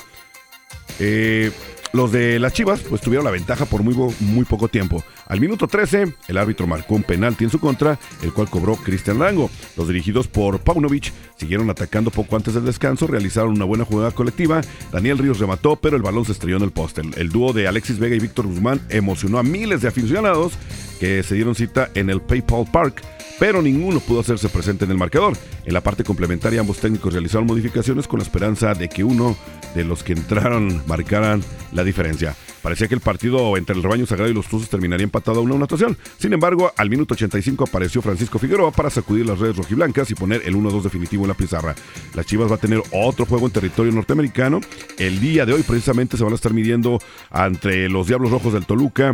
Eh, 0.99 1.53
los 1.97 2.13
de 2.13 2.39
las 2.39 2.53
Chivas 2.53 2.81
pues 2.81 3.01
tuvieron 3.01 3.25
la 3.25 3.31
ventaja 3.31 3.65
por 3.65 3.83
muy, 3.83 3.95
muy 4.21 4.45
poco 4.45 4.69
tiempo. 4.69 5.03
Al 5.27 5.41
minuto 5.41 5.67
13, 5.67 6.15
el 6.29 6.39
árbitro 6.39 6.67
marcó 6.67 6.95
un 6.95 7.03
penalti 7.03 7.45
en 7.45 7.51
su 7.51 7.59
contra, 7.59 7.99
el 8.23 8.33
cual 8.33 8.49
cobró 8.49 8.77
Cristian 8.77 9.19
Rango. 9.19 9.51
Los 9.77 9.89
dirigidos 9.89 10.29
por 10.29 10.61
Paunovic 10.61 11.13
siguieron 11.37 11.69
atacando 11.69 12.11
poco 12.11 12.37
antes 12.37 12.55
del 12.55 12.65
descanso, 12.65 13.07
realizaron 13.07 13.53
una 13.53 13.65
buena 13.65 13.85
jugada 13.85 14.13
colectiva. 14.13 14.61
Daniel 14.93 15.19
Ríos 15.19 15.39
remató, 15.39 15.77
pero 15.77 15.97
el 15.97 16.03
balón 16.03 16.25
se 16.25 16.33
estrelló 16.33 16.57
en 16.59 16.63
el 16.63 16.71
poste. 16.71 17.03
El, 17.17 17.31
dúo 17.31 17.53
de 17.53 17.67
Alexis 17.67 17.99
Vega 17.99 18.15
y 18.15 18.21
Víctor 18.21 18.47
Guzmán 18.47 18.81
emocionó 18.89 19.39
a 19.39 19.43
miles 19.43 19.83
de 19.83 19.89
aficionados 19.89 20.53
que 21.01 21.23
se 21.23 21.35
dieron 21.35 21.55
cita 21.55 21.91
en 21.95 22.09
el 22.09 22.21
PayPal 22.21 22.65
Park 22.73 23.03
pero 23.39 23.61
ninguno 23.61 24.01
pudo 24.01 24.21
hacerse 24.21 24.49
presente 24.49 24.85
en 24.85 24.91
el 24.91 24.97
marcador. 24.97 25.37
En 25.65 25.75
la 25.75 25.83
parte 25.83 26.05
complementaria 26.05 26.61
ambos 26.61 26.79
técnicos 26.79 27.13
realizaron 27.13 27.47
modificaciones 27.47 28.09
con 28.09 28.19
la 28.19 28.25
esperanza 28.25 28.75
de 28.75 28.89
que 28.89 29.05
uno 29.05 29.37
de 29.75 29.85
los 29.85 30.03
que 30.03 30.15
entraron 30.15 30.83
marcaran 30.87 31.43
la 31.73 31.85
diferencia. 31.85 32.35
Parecía 32.63 32.89
que 32.89 32.95
el 32.95 33.01
partido 33.01 33.57
entre 33.57 33.77
el 33.77 33.83
rebaño 33.83 34.07
sagrado 34.07 34.31
y 34.31 34.35
los 34.35 34.49
Tuzos 34.49 34.69
terminaría 34.69 35.05
a 35.25 35.41
una 35.41 35.55
anotación. 35.55 35.97
Sin 36.19 36.33
embargo, 36.33 36.73
al 36.77 36.91
minuto 36.91 37.15
85 37.15 37.65
apareció 37.65 38.03
Francisco 38.03 38.39
Figueroa 38.39 38.71
para 38.71 38.91
sacudir 38.91 39.27
las 39.27 39.39
redes 39.39 39.57
rojiblancas 39.57 40.11
y 40.11 40.15
poner 40.15 40.43
el 40.45 40.55
1-2 40.55 40.83
definitivo 40.83 41.25
en 41.25 41.29
la 41.29 41.35
pizarra. 41.35 41.75
Las 42.15 42.27
Chivas 42.27 42.51
va 42.51 42.57
a 42.57 42.59
tener 42.59 42.83
otro 42.93 43.27
juego 43.27 43.47
en 43.47 43.53
territorio 43.53 43.93
norteamericano. 43.93 44.61
El 44.99 45.21
día 45.21 45.47
de 45.47 45.53
hoy 45.53 45.63
precisamente 45.63 46.17
se 46.17 46.25
van 46.25 46.33
a 46.33 46.37
estar 46.37 46.53
midiendo 46.53 46.99
entre 47.35 47.89
los 47.89 48.07
Diablos 48.07 48.31
Rojos 48.31 48.53
del 48.53 48.67
Toluca. 48.67 49.13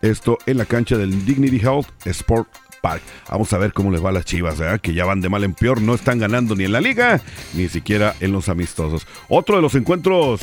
Esto 0.00 0.38
en 0.46 0.58
la 0.58 0.64
cancha 0.64 0.96
del 0.96 1.24
Dignity 1.24 1.58
Health 1.58 1.86
Sport 2.04 2.48
Park. 2.82 3.02
Vamos 3.30 3.52
a 3.52 3.58
ver 3.58 3.72
cómo 3.72 3.90
les 3.90 4.04
va 4.04 4.10
a 4.10 4.12
las 4.12 4.24
Chivas, 4.24 4.56
que 4.82 4.92
ya 4.92 5.04
van 5.04 5.20
de 5.20 5.28
mal 5.28 5.44
en 5.44 5.54
peor, 5.54 5.80
no 5.80 5.94
están 5.94 6.18
ganando 6.18 6.54
ni 6.54 6.64
en 6.64 6.72
la 6.72 6.80
liga, 6.80 7.20
ni 7.54 7.68
siquiera 7.68 8.14
en 8.20 8.32
los 8.32 8.48
amistosos. 8.48 9.06
Otro 9.28 9.56
de 9.56 9.62
los 9.62 9.74
encuentros, 9.76 10.40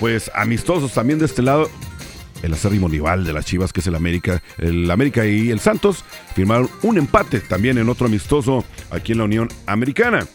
pues 0.00 0.30
amistosos 0.34 0.94
también 0.94 1.18
de 1.18 1.26
este 1.26 1.42
lado, 1.42 1.68
el 2.42 2.52
acérrimo 2.52 2.88
rival 2.88 3.24
de 3.24 3.32
las 3.32 3.44
Chivas, 3.44 3.72
que 3.72 3.80
es 3.80 3.86
el 3.86 3.94
América. 3.94 4.42
El 4.58 4.90
América 4.90 5.26
y 5.26 5.50
el 5.50 5.60
Santos 5.60 6.04
firmaron 6.34 6.68
un 6.82 6.98
empate 6.98 7.40
también 7.40 7.78
en 7.78 7.88
otro 7.88 8.06
amistoso 8.06 8.64
aquí 8.90 9.12
en 9.12 9.18
la 9.18 9.24
Unión 9.24 9.48
Americana. 9.66 10.26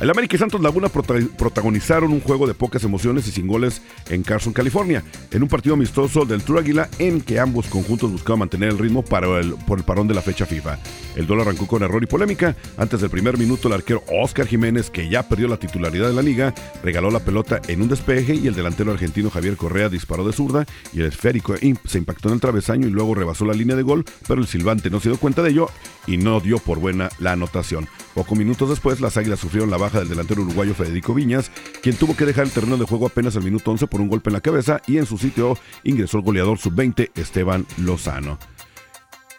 El 0.00 0.10
América 0.10 0.34
y 0.34 0.38
Santos 0.38 0.60
Laguna 0.60 0.88
protagonizaron 0.88 2.12
un 2.12 2.20
juego 2.20 2.46
de 2.46 2.54
pocas 2.54 2.82
emociones 2.82 3.28
y 3.28 3.30
sin 3.30 3.46
goles 3.46 3.80
en 4.08 4.22
Carson, 4.22 4.52
California, 4.52 5.04
en 5.30 5.42
un 5.42 5.48
partido 5.48 5.74
amistoso 5.74 6.24
del 6.24 6.42
Tour 6.42 6.58
Águila 6.58 6.88
en 6.98 7.20
que 7.20 7.38
ambos 7.38 7.68
conjuntos 7.68 8.10
buscaban 8.10 8.40
mantener 8.40 8.70
el 8.70 8.78
ritmo 8.78 9.04
para 9.04 9.38
el, 9.38 9.54
por 9.54 9.78
el 9.78 9.84
parón 9.84 10.08
de 10.08 10.14
la 10.14 10.20
fecha 10.20 10.46
FIFA. 10.46 10.78
El 11.14 11.26
duelo 11.26 11.42
arrancó 11.42 11.66
con 11.66 11.82
error 11.84 12.02
y 12.02 12.06
polémica. 12.06 12.56
Antes 12.76 13.00
del 13.00 13.10
primer 13.10 13.38
minuto, 13.38 13.68
el 13.68 13.74
arquero 13.74 14.02
Oscar 14.10 14.46
Jiménez, 14.46 14.90
que 14.90 15.08
ya 15.08 15.28
perdió 15.28 15.46
la 15.46 15.58
titularidad 15.58 16.08
de 16.08 16.14
la 16.14 16.22
liga, 16.22 16.52
regaló 16.82 17.10
la 17.10 17.20
pelota 17.20 17.60
en 17.68 17.80
un 17.80 17.88
despeje 17.88 18.34
y 18.34 18.48
el 18.48 18.54
delantero 18.54 18.90
argentino 18.90 19.30
Javier 19.30 19.56
Correa 19.56 19.88
disparó 19.88 20.26
de 20.26 20.32
zurda 20.32 20.66
y 20.92 21.00
el 21.00 21.06
esférico 21.06 21.54
se 21.56 21.98
impactó 21.98 22.28
en 22.28 22.34
el 22.34 22.40
travesaño 22.40 22.88
y 22.88 22.90
luego 22.90 23.14
rebasó 23.14 23.44
la 23.44 23.54
línea 23.54 23.76
de 23.76 23.82
gol, 23.82 24.04
pero 24.26 24.40
el 24.40 24.48
silbante 24.48 24.90
no 24.90 24.98
se 24.98 25.08
dio 25.08 25.18
cuenta 25.18 25.42
de 25.42 25.50
ello 25.50 25.68
y 26.06 26.16
no 26.16 26.40
dio 26.40 26.58
por 26.58 26.80
buena 26.80 27.10
la 27.20 27.32
anotación. 27.32 27.86
Pocos 28.14 28.36
minutos 28.36 28.68
después, 28.68 29.00
las 29.00 29.16
Águilas 29.16 29.40
sufrieron 29.40 29.70
la 29.70 29.76
baja 29.84 30.00
del 30.00 30.08
delantero 30.08 30.42
uruguayo 30.42 30.74
Federico 30.74 31.14
Viñas, 31.14 31.50
quien 31.82 31.96
tuvo 31.96 32.16
que 32.16 32.26
dejar 32.26 32.44
el 32.44 32.50
terreno 32.50 32.76
de 32.76 32.86
juego 32.86 33.06
apenas 33.06 33.36
al 33.36 33.44
minuto 33.44 33.70
11 33.70 33.86
por 33.86 34.00
un 34.00 34.08
golpe 34.08 34.30
en 34.30 34.34
la 34.34 34.40
cabeza 34.40 34.80
y 34.86 34.98
en 34.98 35.06
su 35.06 35.18
sitio 35.18 35.56
ingresó 35.82 36.18
el 36.18 36.24
goleador 36.24 36.58
sub-20 36.58 37.10
Esteban 37.14 37.66
Lozano. 37.78 38.38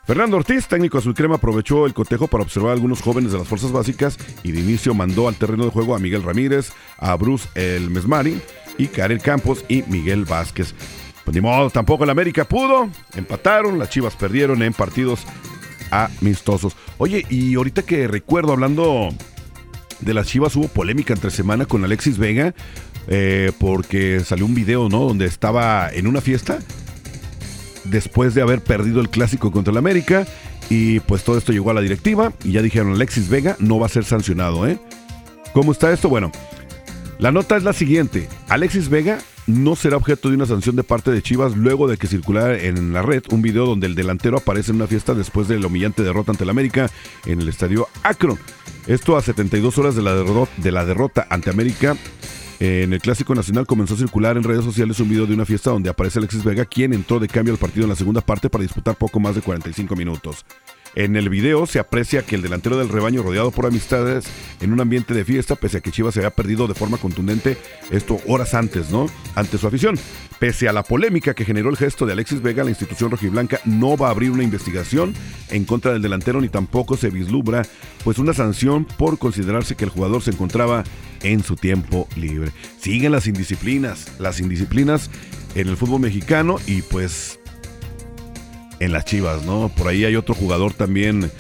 Fernando 0.06 0.38
Ortiz, 0.38 0.68
técnico 0.68 1.00
azul 1.00 1.16
crema, 1.16 1.36
aprovechó 1.36 1.88
el 1.88 1.96
cotejo 1.96 2.28
para 2.28 2.44
observar 2.44 2.70
a 2.70 2.74
algunos 2.74 3.02
jóvenes 3.02 3.32
de 3.32 3.40
las 3.40 3.48
fuerzas 3.48 3.72
básicas 3.72 4.20
y 4.44 4.52
de 4.52 4.60
inicio 4.60 4.94
mandó 4.94 5.28
al 5.28 5.36
terreno 5.36 5.66
de 5.66 5.72
juego 5.72 5.96
a 5.96 6.00
Miguel 6.00 6.22
Ramírez, 6.22 6.72
a 7.00 7.16
Bruce 7.16 7.50
El 7.56 7.90
Mesmari 7.90 8.40
y 8.78 8.86
Karel 8.88 9.20
Campos 9.20 9.66
y 9.68 9.82
Miguel 9.84 10.26
Vázquez. 10.26 10.76
Pues 11.24 11.34
ni 11.34 11.42
modo, 11.42 11.72
tampoco 11.72 12.04
el 12.04 12.12
América 12.12 12.46
pudo. 12.46 12.88
Empataron, 13.16 13.80
las 13.80 13.90
Chivas 13.90 14.16
perdieron 14.16 14.62
en 14.62 14.74
partidos 14.74 15.26
amistosos. 15.90 16.76
Oye, 17.00 17.26
y 17.30 17.56
ahorita 17.56 17.82
que 17.82 18.08
recuerdo 18.08 18.54
hablando 18.54 19.10
de 20.00 20.14
las 20.14 20.28
Chivas 20.28 20.56
hubo 20.56 20.68
polémica 20.68 21.14
entre 21.14 21.32
semana 21.32 21.66
con 21.66 21.84
Alexis 21.84 22.18
Vega 22.18 22.54
eh, 23.08 23.52
porque 23.60 24.22
salió 24.22 24.46
un 24.46 24.56
video, 24.56 24.90
¿no? 24.90 25.02
Donde 25.02 25.26
estaba 25.26 25.90
en 25.92 26.08
una 26.08 26.22
fiesta 26.22 26.60
después 27.84 28.34
de 28.34 28.42
haber 28.42 28.62
perdido 28.62 29.00
el 29.00 29.10
clásico 29.10 29.52
contra 29.52 29.72
el 29.72 29.78
América 29.78 30.26
y 30.70 31.00
pues 31.02 31.24
todo 31.24 31.38
esto 31.38 31.52
llegó 31.52 31.70
a 31.70 31.74
la 31.76 31.82
directiva 31.82 32.34
y 32.44 32.54
ya 32.54 32.62
dijeron 32.62 32.94
Alexis 32.94 33.30
Vega 33.30 33.56
no 33.60 33.80
va 33.80 33.86
a 33.86 33.90
ser 33.90 34.06
sancionado, 34.06 34.68
¿eh? 34.68 34.80
¿Cómo 35.54 35.72
está 35.72 35.94
esto? 35.94 36.10
Bueno, 36.10 36.32
la 37.20 37.32
nota 37.32 37.56
es 37.56 37.64
la 37.64 37.74
siguiente. 37.74 38.28
Alexis 38.50 38.90
Vega 38.90 39.20
no 39.48 39.76
será 39.76 39.98
objeto 39.98 40.30
de 40.30 40.36
una 40.36 40.46
sanción 40.46 40.76
de 40.76 40.84
parte 40.84 41.12
de 41.12 41.22
Chivas 41.22 41.56
luego 41.56 41.88
de 41.88 41.98
que 41.98 42.08
circulara 42.08 42.58
en 42.58 42.94
la 42.94 43.02
red 43.02 43.24
un 43.32 43.42
video 43.42 43.66
donde 43.66 43.88
el 43.88 43.96
delantero 43.96 44.38
aparece 44.38 44.72
en 44.72 44.78
una 44.78 44.88
fiesta 44.88 45.14
después 45.14 45.48
de 45.48 45.60
la 45.60 45.68
humillante 45.68 46.04
derrota 46.04 46.32
ante 46.32 46.44
el 46.44 46.50
América 46.50 46.90
en 47.26 47.42
el 47.42 47.50
estadio 47.50 47.88
Akron. 48.04 48.40
Esto 48.88 49.18
a 49.18 49.22
72 49.22 49.78
horas 49.78 49.96
de 49.96 50.02
la, 50.02 50.16
de 50.16 50.72
la 50.72 50.86
derrota 50.86 51.28
ante 51.30 51.50
América. 51.50 51.96
En 52.60 52.94
el 52.94 53.02
Clásico 53.02 53.36
Nacional 53.36 53.68
comenzó 53.68 53.96
a 53.96 53.98
circular 53.98 54.38
en 54.38 54.44
redes 54.44 54.64
sociales 54.64 55.00
un 55.00 55.10
video 55.10 55.26
de 55.26 55.34
una 55.34 55.46
fiesta 55.46 55.72
donde 55.72 55.90
aparece 55.90 56.20
Alexis 56.20 56.44
Vega, 56.44 56.66
quien 56.66 56.94
entró 56.94 57.20
de 57.20 57.28
cambio 57.28 57.54
al 57.54 57.60
partido 57.60 57.84
en 57.84 57.90
la 57.90 57.96
segunda 57.96 58.22
parte 58.22 58.50
para 58.50 58.62
disputar 58.62 58.96
poco 58.96 59.20
más 59.20 59.36
de 59.36 59.42
45 59.42 59.96
minutos. 59.96 60.46
En 60.96 61.18
el 61.18 61.28
video 61.28 61.66
se 61.66 61.80
aprecia 61.80 62.22
que 62.22 62.36
el 62.36 62.42
delantero 62.42 62.78
del 62.78 62.88
rebaño 62.88 63.22
rodeado 63.22 63.52
por 63.52 63.66
amistades 63.66 64.26
en 64.62 64.72
un 64.72 64.80
ambiente 64.80 65.14
de 65.14 65.26
fiesta, 65.26 65.58
pese 65.58 65.78
a 65.78 65.82
que 65.82 65.92
Chivas 65.92 66.14
se 66.14 66.22
había 66.22 66.32
perdido 66.32 66.68
de 66.68 66.74
forma 66.74 66.98
contundente 66.98 67.58
esto 67.92 68.18
horas 68.28 68.54
antes, 68.54 68.92
¿no? 68.92 69.08
Ante 69.36 69.58
su 69.58 69.68
afición. 69.68 70.00
Pese 70.40 70.70
a 70.70 70.74
la 70.74 70.84
polémica 70.84 71.34
que 71.34 71.44
generó 71.44 71.70
el 71.70 71.76
gesto 71.76 72.06
de 72.06 72.14
Alexis 72.14 72.42
Vega, 72.42 72.64
la 72.64 72.70
institución 72.70 73.12
rojiblanca 73.12 73.60
no 73.66 73.98
va 73.98 74.08
a 74.08 74.12
abrir 74.12 74.32
una 74.32 74.44
investigación 74.44 75.14
en 75.50 75.66
contra 75.66 75.92
del 75.92 76.02
delantero 76.02 76.40
ni 76.40 76.48
tampoco 76.48 76.96
se 76.96 77.10
vislumbra 77.10 77.64
pues 78.06 78.18
una 78.18 78.34
sanción 78.34 78.86
por 78.86 79.18
considerarse 79.20 79.76
que 79.76 79.84
el 79.84 79.92
jugador 79.92 80.22
se 80.22 80.32
encontraba 80.32 80.86
en 81.24 81.44
su 81.44 81.58
tiempo 81.58 82.08
libre. 82.16 82.52
Siguen 82.80 83.12
las 83.12 83.28
indisciplinas, 83.28 84.14
las 84.18 84.40
indisciplinas 84.40 85.10
en 85.56 85.68
el 85.68 85.76
fútbol 85.76 86.00
mexicano 86.00 86.58
y 86.68 86.84
pues 86.84 87.40
en 88.80 88.92
las 88.92 89.06
Chivas, 89.06 89.44
¿no? 89.44 89.70
Por 89.70 89.88
ahí 89.88 90.06
hay 90.06 90.16
otro 90.16 90.36
jugador 90.36 90.74
también 90.74 91.32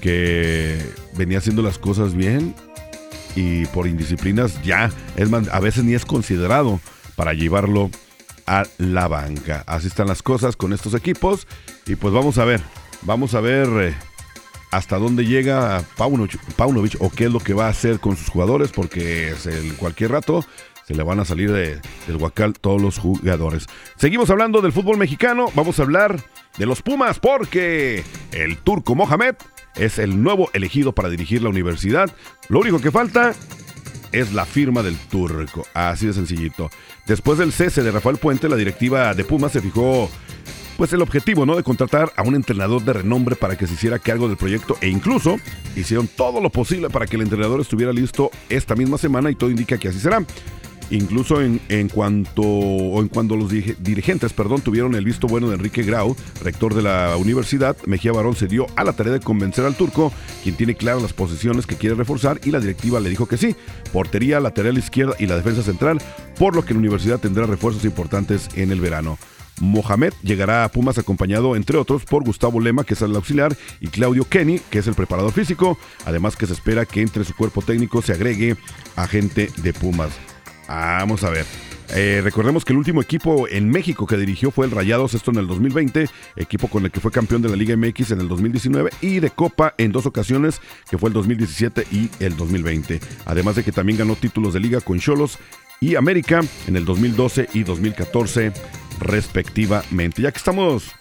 que 0.00 0.78
venía 1.16 1.38
haciendo 1.38 1.62
las 1.62 1.78
cosas 1.78 2.14
bien 2.14 2.54
y 3.36 3.66
por 3.66 3.86
indisciplinas 3.86 4.60
ya, 4.62 4.90
es 5.16 5.30
a 5.32 5.60
veces 5.60 5.84
ni 5.84 5.94
es 5.94 6.04
considerado 6.04 6.80
para 7.16 7.32
llevarlo 7.32 7.90
a 8.46 8.64
la 8.78 9.08
banca. 9.08 9.62
Así 9.66 9.86
están 9.86 10.08
las 10.08 10.22
cosas 10.22 10.56
con 10.56 10.72
estos 10.72 10.94
equipos 10.94 11.46
y 11.86 11.96
pues 11.96 12.12
vamos 12.12 12.38
a 12.38 12.44
ver, 12.44 12.60
vamos 13.02 13.34
a 13.34 13.40
ver 13.40 13.68
eh, 13.80 13.94
hasta 14.70 14.98
dónde 14.98 15.24
llega 15.24 15.84
Paunovic, 15.96 16.96
o 17.00 17.10
qué 17.10 17.24
es 17.24 17.30
lo 17.30 17.40
que 17.40 17.54
va 17.54 17.66
a 17.66 17.70
hacer 17.70 18.00
con 18.00 18.16
sus 18.16 18.28
jugadores 18.28 18.70
porque 18.72 19.34
en 19.44 19.74
cualquier 19.74 20.12
rato 20.12 20.44
se 20.90 20.96
le 20.96 21.04
van 21.04 21.20
a 21.20 21.24
salir 21.24 21.52
del 21.52 22.16
huacal 22.16 22.54
todos 22.60 22.82
los 22.82 22.98
jugadores. 22.98 23.66
Seguimos 23.94 24.28
hablando 24.28 24.60
del 24.60 24.72
fútbol 24.72 24.98
mexicano, 24.98 25.46
vamos 25.54 25.78
a 25.78 25.82
hablar 25.82 26.20
de 26.58 26.66
los 26.66 26.82
Pumas 26.82 27.20
porque 27.20 28.02
el 28.32 28.58
turco 28.58 28.96
Mohamed 28.96 29.36
es 29.76 30.00
el 30.00 30.20
nuevo 30.20 30.50
elegido 30.52 30.92
para 30.92 31.08
dirigir 31.08 31.44
la 31.44 31.48
universidad. 31.48 32.10
Lo 32.48 32.58
único 32.58 32.80
que 32.80 32.90
falta 32.90 33.34
es 34.10 34.32
la 34.32 34.44
firma 34.44 34.82
del 34.82 34.96
turco, 34.96 35.64
así 35.74 36.08
de 36.08 36.12
sencillito. 36.12 36.70
Después 37.06 37.38
del 37.38 37.52
cese 37.52 37.84
de 37.84 37.92
Rafael 37.92 38.16
Puente, 38.16 38.48
la 38.48 38.56
directiva 38.56 39.14
de 39.14 39.22
Pumas 39.22 39.52
se 39.52 39.60
fijó 39.60 40.10
pues 40.76 40.92
el 40.92 41.02
objetivo, 41.02 41.46
¿no? 41.46 41.54
De 41.54 41.62
contratar 41.62 42.12
a 42.16 42.22
un 42.22 42.34
entrenador 42.34 42.82
de 42.82 42.94
renombre 42.94 43.36
para 43.36 43.56
que 43.56 43.68
se 43.68 43.74
hiciera 43.74 44.00
cargo 44.00 44.26
del 44.26 44.36
proyecto 44.36 44.76
e 44.80 44.88
incluso 44.88 45.36
hicieron 45.76 46.08
todo 46.08 46.40
lo 46.40 46.50
posible 46.50 46.90
para 46.90 47.06
que 47.06 47.14
el 47.14 47.22
entrenador 47.22 47.60
estuviera 47.60 47.92
listo 47.92 48.32
esta 48.48 48.74
misma 48.74 48.98
semana 48.98 49.30
y 49.30 49.36
todo 49.36 49.50
indica 49.50 49.78
que 49.78 49.86
así 49.86 50.00
será. 50.00 50.24
Incluso 50.90 51.40
en, 51.40 51.60
en 51.68 51.88
cuanto 51.88 52.42
o 52.42 53.00
en 53.00 53.08
cuando 53.08 53.36
los 53.36 53.50
dirigentes, 53.50 54.32
perdón, 54.32 54.60
tuvieron 54.60 54.94
el 54.94 55.04
visto 55.04 55.28
bueno 55.28 55.48
de 55.48 55.54
Enrique 55.54 55.82
Grau, 55.82 56.16
rector 56.42 56.74
de 56.74 56.82
la 56.82 57.16
universidad, 57.16 57.76
Mejía 57.86 58.12
Barón 58.12 58.34
se 58.34 58.48
dio 58.48 58.66
a 58.76 58.84
la 58.84 58.92
tarea 58.92 59.12
de 59.12 59.20
convencer 59.20 59.64
al 59.64 59.76
turco, 59.76 60.12
quien 60.42 60.56
tiene 60.56 60.74
claras 60.74 61.02
las 61.02 61.12
posiciones 61.12 61.66
que 61.66 61.76
quiere 61.76 61.94
reforzar 61.94 62.40
y 62.44 62.50
la 62.50 62.60
directiva 62.60 63.00
le 63.00 63.10
dijo 63.10 63.26
que 63.26 63.36
sí. 63.36 63.54
Portería, 63.92 64.40
lateral 64.40 64.78
izquierda 64.78 65.14
y 65.18 65.26
la 65.26 65.36
defensa 65.36 65.62
central, 65.62 65.98
por 66.38 66.56
lo 66.56 66.64
que 66.64 66.74
la 66.74 66.80
universidad 66.80 67.20
tendrá 67.20 67.46
refuerzos 67.46 67.84
importantes 67.84 68.48
en 68.56 68.72
el 68.72 68.80
verano. 68.80 69.18
Mohamed 69.60 70.14
llegará 70.22 70.64
a 70.64 70.68
Pumas 70.70 70.98
acompañado, 70.98 71.54
entre 71.54 71.76
otros, 71.76 72.04
por 72.04 72.24
Gustavo 72.24 72.60
Lema, 72.60 72.84
que 72.84 72.94
es 72.94 73.02
el 73.02 73.14
auxiliar, 73.14 73.56
y 73.80 73.88
Claudio 73.88 74.24
Kenny, 74.24 74.58
que 74.70 74.78
es 74.78 74.86
el 74.86 74.94
preparador 74.94 75.32
físico. 75.32 75.78
Además 76.06 76.36
que 76.36 76.46
se 76.46 76.54
espera 76.54 76.86
que 76.86 77.02
entre 77.02 77.24
su 77.24 77.34
cuerpo 77.34 77.62
técnico 77.62 78.02
se 78.02 78.12
agregue 78.12 78.56
agente 78.96 79.50
de 79.62 79.72
Pumas. 79.72 80.12
Vamos 80.70 81.24
a 81.24 81.30
ver. 81.30 81.46
Eh, 81.92 82.20
recordemos 82.22 82.64
que 82.64 82.72
el 82.72 82.78
último 82.78 83.02
equipo 83.02 83.48
en 83.48 83.68
México 83.68 84.06
que 84.06 84.16
dirigió 84.16 84.52
fue 84.52 84.66
el 84.66 84.70
Rayados, 84.70 85.14
esto 85.14 85.32
en 85.32 85.38
el 85.38 85.48
2020, 85.48 86.08
equipo 86.36 86.68
con 86.68 86.84
el 86.84 86.92
que 86.92 87.00
fue 87.00 87.10
campeón 87.10 87.42
de 87.42 87.48
la 87.48 87.56
Liga 87.56 87.76
MX 87.76 88.12
en 88.12 88.20
el 88.20 88.28
2019 88.28 88.90
y 89.00 89.18
de 89.18 89.30
Copa 89.30 89.74
en 89.76 89.90
dos 89.90 90.06
ocasiones, 90.06 90.60
que 90.88 90.98
fue 90.98 91.08
el 91.08 91.14
2017 91.14 91.88
y 91.90 92.08
el 92.20 92.36
2020. 92.36 93.00
Además 93.26 93.56
de 93.56 93.64
que 93.64 93.72
también 93.72 93.98
ganó 93.98 94.14
títulos 94.14 94.54
de 94.54 94.60
liga 94.60 94.80
con 94.80 95.00
Cholos 95.00 95.38
y 95.80 95.96
América 95.96 96.42
en 96.68 96.76
el 96.76 96.84
2012 96.84 97.48
y 97.54 97.64
2014 97.64 98.52
respectivamente. 99.00 100.22
Ya 100.22 100.30
que 100.30 100.38
estamos 100.38 100.92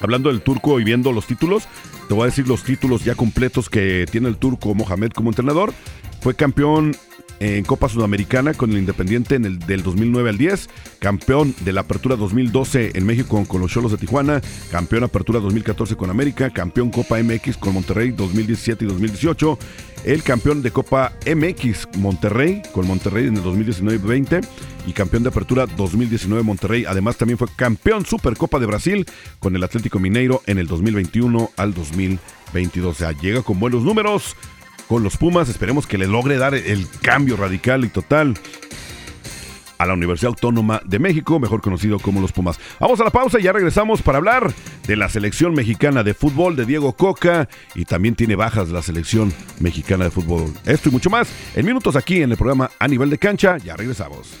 hablando 0.00 0.30
del 0.30 0.42
turco 0.42 0.80
y 0.80 0.84
viendo 0.84 1.12
los 1.12 1.28
títulos, 1.28 1.68
te 2.08 2.14
voy 2.14 2.24
a 2.24 2.26
decir 2.26 2.48
los 2.48 2.64
títulos 2.64 3.04
ya 3.04 3.14
completos 3.14 3.70
que 3.70 4.06
tiene 4.10 4.26
el 4.26 4.38
turco 4.38 4.74
Mohamed 4.74 5.12
como 5.12 5.30
entrenador. 5.30 5.72
Fue 6.20 6.34
campeón 6.34 6.96
en 7.40 7.64
Copa 7.64 7.88
Sudamericana 7.88 8.54
con 8.54 8.70
el 8.70 8.78
Independiente 8.78 9.34
en 9.34 9.46
el 9.46 9.58
del 9.58 9.82
2009 9.82 10.30
al 10.30 10.38
10, 10.38 10.68
campeón 10.98 11.54
de 11.60 11.72
la 11.72 11.80
Apertura 11.80 12.16
2012 12.16 12.92
en 12.94 13.06
México 13.06 13.44
con 13.48 13.60
los 13.60 13.70
Cholos 13.72 13.92
de 13.92 13.98
Tijuana, 13.98 14.40
campeón 14.70 15.04
Apertura 15.04 15.40
2014 15.40 15.96
con 15.96 16.10
América, 16.10 16.50
campeón 16.50 16.90
Copa 16.90 17.20
MX 17.22 17.56
con 17.56 17.74
Monterrey 17.74 18.10
2017 18.10 18.84
y 18.84 18.88
2018, 18.88 19.58
el 20.04 20.22
campeón 20.22 20.62
de 20.62 20.70
Copa 20.70 21.12
MX 21.26 21.88
Monterrey 21.96 22.62
con 22.72 22.86
Monterrey 22.86 23.26
en 23.26 23.36
el 23.36 23.42
2019-20 23.42 24.46
y 24.86 24.92
campeón 24.92 25.22
de 25.22 25.30
Apertura 25.30 25.66
2019 25.66 26.42
Monterrey. 26.42 26.84
Además 26.86 27.16
también 27.16 27.38
fue 27.38 27.48
campeón 27.56 28.04
Supercopa 28.04 28.58
de 28.58 28.66
Brasil 28.66 29.06
con 29.38 29.56
el 29.56 29.64
Atlético 29.64 29.98
Mineiro 29.98 30.42
en 30.46 30.58
el 30.58 30.66
2021 30.66 31.50
al 31.56 31.74
2022. 31.74 32.90
O 32.90 32.98
sea, 32.98 33.12
llega 33.12 33.42
con 33.42 33.58
buenos 33.58 33.82
números 33.82 34.36
con 34.90 35.04
los 35.04 35.16
Pumas. 35.16 35.48
Esperemos 35.48 35.86
que 35.86 35.98
le 35.98 36.08
logre 36.08 36.36
dar 36.36 36.52
el 36.52 36.84
cambio 37.00 37.36
radical 37.36 37.84
y 37.84 37.88
total 37.88 38.34
a 39.78 39.86
la 39.86 39.94
Universidad 39.94 40.30
Autónoma 40.30 40.82
de 40.84 40.98
México, 40.98 41.38
mejor 41.38 41.60
conocido 41.60 42.00
como 42.00 42.20
los 42.20 42.32
Pumas. 42.32 42.58
Vamos 42.80 43.00
a 43.00 43.04
la 43.04 43.10
pausa 43.10 43.38
y 43.38 43.44
ya 43.44 43.52
regresamos 43.52 44.02
para 44.02 44.18
hablar 44.18 44.52
de 44.88 44.96
la 44.96 45.08
selección 45.08 45.54
mexicana 45.54 46.02
de 46.02 46.12
fútbol 46.12 46.56
de 46.56 46.66
Diego 46.66 46.92
Coca 46.94 47.48
y 47.76 47.84
también 47.84 48.16
tiene 48.16 48.34
bajas 48.34 48.70
la 48.70 48.82
selección 48.82 49.32
mexicana 49.60 50.06
de 50.06 50.10
fútbol. 50.10 50.52
Esto 50.66 50.88
y 50.88 50.92
mucho 50.92 51.08
más 51.08 51.28
en 51.54 51.66
minutos 51.66 51.94
aquí 51.94 52.22
en 52.22 52.32
el 52.32 52.36
programa 52.36 52.72
A 52.80 52.88
Nivel 52.88 53.10
de 53.10 53.18
Cancha. 53.18 53.58
Ya 53.58 53.76
regresamos. 53.76 54.40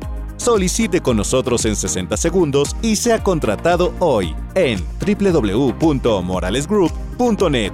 Solicite 0.41 1.01
con 1.01 1.17
nosotros 1.17 1.65
en 1.65 1.75
60 1.75 2.15
segundos 2.17 2.75
y 2.81 2.95
sea 2.95 3.21
contratado 3.21 3.93
hoy 3.99 4.35
en 4.55 4.83
www.moralesgroup.net. 4.99 7.73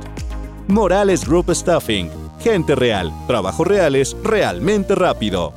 Morales 0.67 1.25
Group 1.25 1.55
Staffing. 1.55 2.11
Gente 2.41 2.75
real. 2.75 3.13
Trabajos 3.25 3.65
reales 3.65 4.17
realmente 4.21 4.95
rápido. 4.95 5.53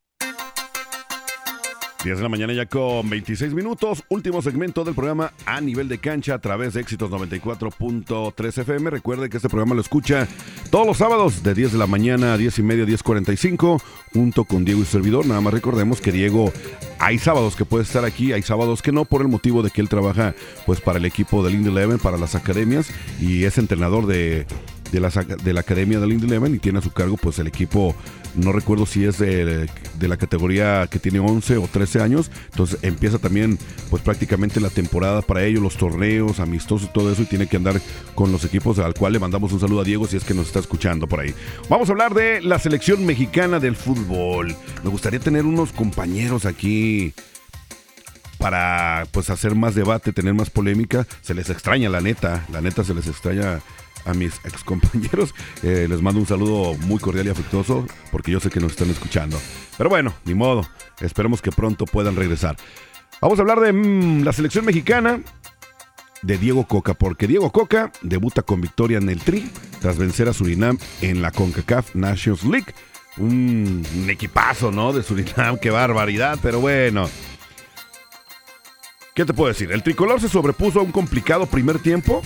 10 2.04 2.16
de 2.16 2.22
la 2.22 2.28
mañana 2.28 2.52
ya 2.52 2.66
con 2.66 3.08
26 3.08 3.54
minutos. 3.54 4.02
Último 4.08 4.42
segmento 4.42 4.82
del 4.82 4.94
programa 4.94 5.32
a 5.46 5.60
nivel 5.60 5.88
de 5.88 5.98
cancha 5.98 6.34
a 6.34 6.40
través 6.40 6.74
de 6.74 6.80
éxitos 6.80 7.10
94.3 7.10 8.58
FM. 8.58 8.90
Recuerde 8.90 9.30
que 9.30 9.36
este 9.36 9.48
programa 9.48 9.76
lo 9.76 9.80
escucha 9.80 10.26
todos 10.70 10.84
los 10.84 10.96
sábados 10.96 11.44
de 11.44 11.54
10 11.54 11.72
de 11.72 11.78
la 11.78 11.86
mañana 11.86 12.34
a 12.34 12.38
10 12.38 12.58
y 12.58 12.62
media, 12.64 12.84
10.45 12.84 13.80
junto 14.12 14.44
con 14.44 14.64
Diego 14.64 14.82
y 14.82 14.84
servidor. 14.84 15.26
Nada 15.26 15.40
más 15.40 15.54
recordemos 15.54 16.00
que 16.00 16.10
Diego 16.10 16.52
hay 16.98 17.18
sábados 17.18 17.54
que 17.54 17.64
puede 17.64 17.84
estar 17.84 18.04
aquí, 18.04 18.32
hay 18.32 18.42
sábados 18.42 18.82
que 18.82 18.90
no 18.90 19.04
por 19.04 19.22
el 19.22 19.28
motivo 19.28 19.62
de 19.62 19.70
que 19.70 19.80
él 19.80 19.88
trabaja 19.88 20.34
pues 20.66 20.80
para 20.80 20.98
el 20.98 21.04
equipo 21.04 21.44
del 21.44 21.54
Indy 21.54 21.70
Eleven, 21.70 21.98
para 21.98 22.18
las 22.18 22.34
academias 22.34 22.90
y 23.20 23.44
es 23.44 23.58
entrenador 23.58 24.06
de 24.06 24.46
de 24.92 25.00
la, 25.00 25.09
de 25.09 25.52
la 25.52 25.61
Academia 25.61 25.98
del 25.98 26.12
Indy 26.12 26.26
Eleven 26.26 26.55
y 26.55 26.59
tiene 26.59 26.78
a 26.78 26.83
su 26.83 26.92
cargo 26.92 27.16
pues 27.16 27.38
el 27.38 27.46
equipo, 27.46 27.96
no 28.35 28.52
recuerdo 28.52 28.87
si 28.87 29.05
es 29.05 29.18
de, 29.18 29.66
de, 29.98 30.09
la 30.09 30.18
categoría 30.18 30.87
que 30.88 30.98
tiene 30.98 31.18
11 31.18 31.57
o 31.57 31.66
13 31.66 32.02
años, 32.02 32.31
entonces 32.50 32.78
empieza 32.83 33.18
también 33.18 33.59
pues 33.90 34.02
prácticamente 34.02 34.61
la 34.61 34.68
temporada 34.68 35.22
para 35.22 35.44
ellos, 35.44 35.62
los 35.62 35.76
torneos, 35.76 36.38
amistosos 36.40 36.92
todo 36.92 37.11
eso 37.11 37.22
y 37.22 37.26
tiene 37.26 37.46
que 37.46 37.57
andar 37.57 37.81
con 38.14 38.31
los 38.31 38.44
equipos 38.44 38.78
al 38.78 38.94
cual 38.94 39.14
le 39.14 39.18
mandamos 39.18 39.52
un 39.52 39.61
saludo 39.61 39.81
a 39.81 39.85
Diego 39.85 40.07
si 40.07 40.18
es 40.18 40.24
que 40.24 40.35
nos 40.35 40.46
está 40.46 40.59
escuchando 40.59 41.07
por 41.09 41.20
ahí. 41.20 41.35
Vamos 41.70 41.88
a 41.88 41.92
hablar 41.92 42.12
de 42.12 42.42
la 42.42 42.59
selección 42.59 43.07
mexicana 43.07 43.59
del 43.59 43.76
fútbol. 43.76 44.55
Me 44.85 44.90
gustaría 44.90 45.20
tener 45.20 45.46
unos 45.46 45.72
compañeros 45.72 46.44
aquí 46.44 47.14
para 48.37 49.07
pues 49.12 49.31
hacer 49.31 49.55
más 49.55 49.74
debate, 49.74 50.12
tener 50.12 50.35
más 50.35 50.50
polémica. 50.50 51.07
Se 51.22 51.33
les 51.33 51.48
extraña 51.48 51.88
la 51.88 52.00
neta, 52.00 52.44
la 52.52 52.61
neta 52.61 52.85
se 52.85 52.92
les 52.92 53.07
extraña 53.07 53.61
a 54.04 54.14
mis 54.14 54.34
ex 54.44 54.64
compañeros. 54.64 55.34
Eh, 55.62 55.86
les 55.88 56.02
mando 56.02 56.18
un 56.18 56.26
saludo 56.26 56.74
muy 56.74 56.98
cordial 56.98 57.26
y 57.26 57.30
afectuoso 57.30 57.86
porque 58.10 58.32
yo 58.32 58.40
sé 58.40 58.50
que 58.50 58.58
nos 58.58 58.72
están 58.72 58.90
escuchando. 58.90 59.38
Pero 59.78 59.88
bueno, 59.88 60.12
ni 60.24 60.34
modo. 60.34 60.66
Esperemos 61.00 61.40
que 61.40 61.52
pronto 61.52 61.84
puedan 61.84 62.16
regresar. 62.16 62.56
Vamos 63.20 63.38
a 63.38 63.42
hablar 63.42 63.60
de 63.60 63.72
mm, 63.72 64.24
la 64.24 64.32
selección 64.32 64.64
mexicana 64.64 65.20
de 66.22 66.38
Diego 66.38 66.66
Coca, 66.66 66.94
porque 66.94 67.28
Diego 67.28 67.52
Coca 67.52 67.92
debuta 68.02 68.42
con 68.42 68.60
victoria 68.60 68.98
en 68.98 69.08
el 69.08 69.20
Tri 69.20 69.48
tras 69.80 69.98
vencer 69.98 70.28
a 70.28 70.32
Surinam 70.32 70.78
en 71.00 71.22
la 71.22 71.30
CONCACAF 71.30 71.94
Nations 71.94 72.44
League. 72.44 72.74
Un 73.18 73.84
equipazo, 74.08 74.72
¿no? 74.72 74.92
De 74.92 75.02
Surinam, 75.02 75.58
qué 75.58 75.70
barbaridad, 75.70 76.38
pero 76.42 76.60
bueno. 76.60 77.08
¿Qué 79.14 79.26
te 79.26 79.34
puedo 79.34 79.48
decir? 79.48 79.70
El 79.70 79.82
tricolor 79.82 80.20
se 80.20 80.28
sobrepuso 80.28 80.80
a 80.80 80.82
un 80.82 80.92
complicado 80.92 81.46
primer 81.46 81.78
tiempo 81.78 82.22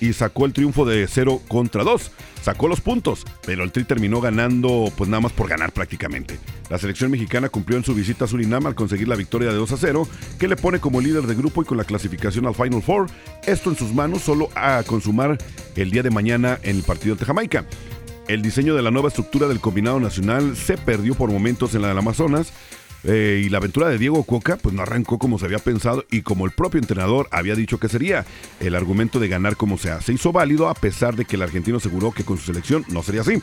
y 0.00 0.12
sacó 0.12 0.46
el 0.46 0.52
triunfo 0.52 0.84
de 0.84 1.06
0 1.06 1.40
contra 1.46 1.84
2. 1.84 2.10
Sacó 2.42 2.68
los 2.68 2.80
puntos, 2.80 3.24
pero 3.44 3.62
el 3.62 3.70
Tri 3.70 3.84
terminó 3.84 4.20
ganando, 4.20 4.90
pues 4.96 5.10
nada 5.10 5.20
más 5.20 5.32
por 5.32 5.48
ganar 5.48 5.72
prácticamente. 5.72 6.38
La 6.70 6.78
selección 6.78 7.10
mexicana 7.10 7.50
cumplió 7.50 7.76
en 7.76 7.84
su 7.84 7.94
visita 7.94 8.24
a 8.24 8.28
Surinam 8.28 8.66
al 8.66 8.74
conseguir 8.74 9.08
la 9.08 9.16
victoria 9.16 9.50
de 9.50 9.56
2 9.56 9.72
a 9.72 9.76
0, 9.76 10.08
que 10.38 10.48
le 10.48 10.56
pone 10.56 10.80
como 10.80 11.00
líder 11.00 11.24
de 11.24 11.34
grupo 11.34 11.62
y 11.62 11.66
con 11.66 11.76
la 11.76 11.84
clasificación 11.84 12.46
al 12.46 12.54
Final 12.54 12.82
Four. 12.82 13.06
Esto 13.46 13.70
en 13.70 13.76
sus 13.76 13.92
manos 13.92 14.22
solo 14.22 14.48
a 14.54 14.82
consumar 14.86 15.36
el 15.76 15.90
día 15.90 16.02
de 16.02 16.10
mañana 16.10 16.58
en 16.62 16.76
el 16.76 16.82
partido 16.82 17.16
de 17.16 17.26
Jamaica. 17.26 17.66
El 18.28 18.42
diseño 18.42 18.76
de 18.76 18.82
la 18.82 18.90
nueva 18.90 19.08
estructura 19.08 19.48
del 19.48 19.60
combinado 19.60 19.98
nacional 19.98 20.56
se 20.56 20.78
perdió 20.78 21.14
por 21.14 21.30
momentos 21.30 21.74
en 21.74 21.82
la 21.82 21.88
del 21.88 21.98
Amazonas, 21.98 22.52
eh, 23.04 23.42
y 23.44 23.48
la 23.48 23.58
aventura 23.58 23.88
de 23.88 23.98
Diego 23.98 24.24
Coca 24.24 24.56
pues 24.56 24.74
no 24.74 24.82
arrancó 24.82 25.18
como 25.18 25.38
se 25.38 25.46
había 25.46 25.58
pensado 25.58 26.04
y 26.10 26.22
como 26.22 26.44
el 26.44 26.52
propio 26.52 26.80
entrenador 26.80 27.28
había 27.30 27.54
dicho 27.54 27.78
que 27.78 27.88
sería. 27.88 28.24
El 28.60 28.74
argumento 28.74 29.18
de 29.18 29.28
ganar 29.28 29.56
como 29.56 29.78
sea 29.78 30.00
se 30.00 30.12
hizo 30.12 30.32
válido 30.32 30.68
a 30.68 30.74
pesar 30.74 31.16
de 31.16 31.24
que 31.24 31.36
el 31.36 31.42
argentino 31.42 31.78
aseguró 31.78 32.12
que 32.12 32.24
con 32.24 32.38
su 32.38 32.44
selección 32.44 32.84
no 32.88 33.02
sería 33.02 33.22
así. 33.22 33.40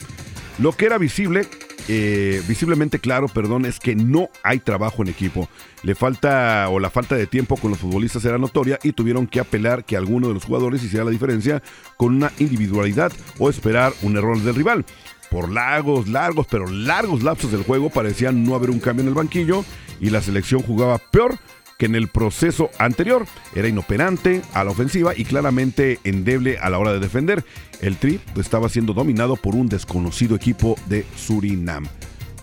Lo 0.59 0.71
que 0.71 0.85
era 0.85 0.97
visible, 0.97 1.47
eh, 1.87 2.41
visiblemente 2.47 2.97
claro, 2.97 3.27
perdón, 3.27 3.65
es 3.65 3.79
que 3.79 3.95
no 3.95 4.29
hay 4.43 4.59
trabajo 4.59 5.03
en 5.03 5.09
equipo. 5.09 5.47
Le 5.83 5.93
falta 5.93 6.67
o 6.69 6.79
la 6.79 6.89
falta 6.89 7.15
de 7.15 7.27
tiempo 7.27 7.57
con 7.57 7.69
los 7.69 7.79
futbolistas 7.79 8.25
era 8.25 8.39
notoria 8.39 8.79
y 8.81 8.91
tuvieron 8.91 9.27
que 9.27 9.39
apelar 9.39 9.85
que 9.85 9.95
alguno 9.95 10.27
de 10.27 10.33
los 10.33 10.45
jugadores 10.45 10.83
hiciera 10.83 11.05
la 11.05 11.11
diferencia 11.11 11.61
con 11.95 12.15
una 12.15 12.31
individualidad 12.39 13.11
o 13.37 13.49
esperar 13.51 13.93
un 14.01 14.17
error 14.17 14.39
del 14.41 14.55
rival. 14.55 14.85
Por 15.29 15.51
largos, 15.51 16.07
largos, 16.07 16.47
pero 16.49 16.67
largos 16.67 17.23
lapsos 17.23 17.51
del 17.51 17.63
juego 17.63 17.89
parecían 17.89 18.43
no 18.43 18.55
haber 18.55 18.69
un 18.69 18.79
cambio 18.79 19.03
en 19.03 19.09
el 19.09 19.13
banquillo 19.13 19.65
y 19.99 20.09
la 20.09 20.21
selección 20.21 20.61
jugaba 20.61 20.97
peor 20.97 21.37
que 21.77 21.85
en 21.85 21.95
el 21.95 22.07
proceso 22.07 22.69
anterior. 22.79 23.25
Era 23.55 23.67
inoperante 23.67 24.41
a 24.53 24.63
la 24.63 24.71
ofensiva 24.71 25.13
y 25.15 25.25
claramente 25.25 25.99
endeble 26.03 26.57
a 26.57 26.69
la 26.69 26.79
hora 26.79 26.93
de 26.93 26.99
defender. 26.99 27.43
El 27.81 27.97
Tri 27.97 28.19
estaba 28.35 28.69
siendo 28.69 28.93
dominado 28.93 29.35
por 29.35 29.55
un 29.55 29.69
desconocido 29.69 30.35
equipo 30.35 30.75
de 30.87 31.05
Surinam. 31.15 31.87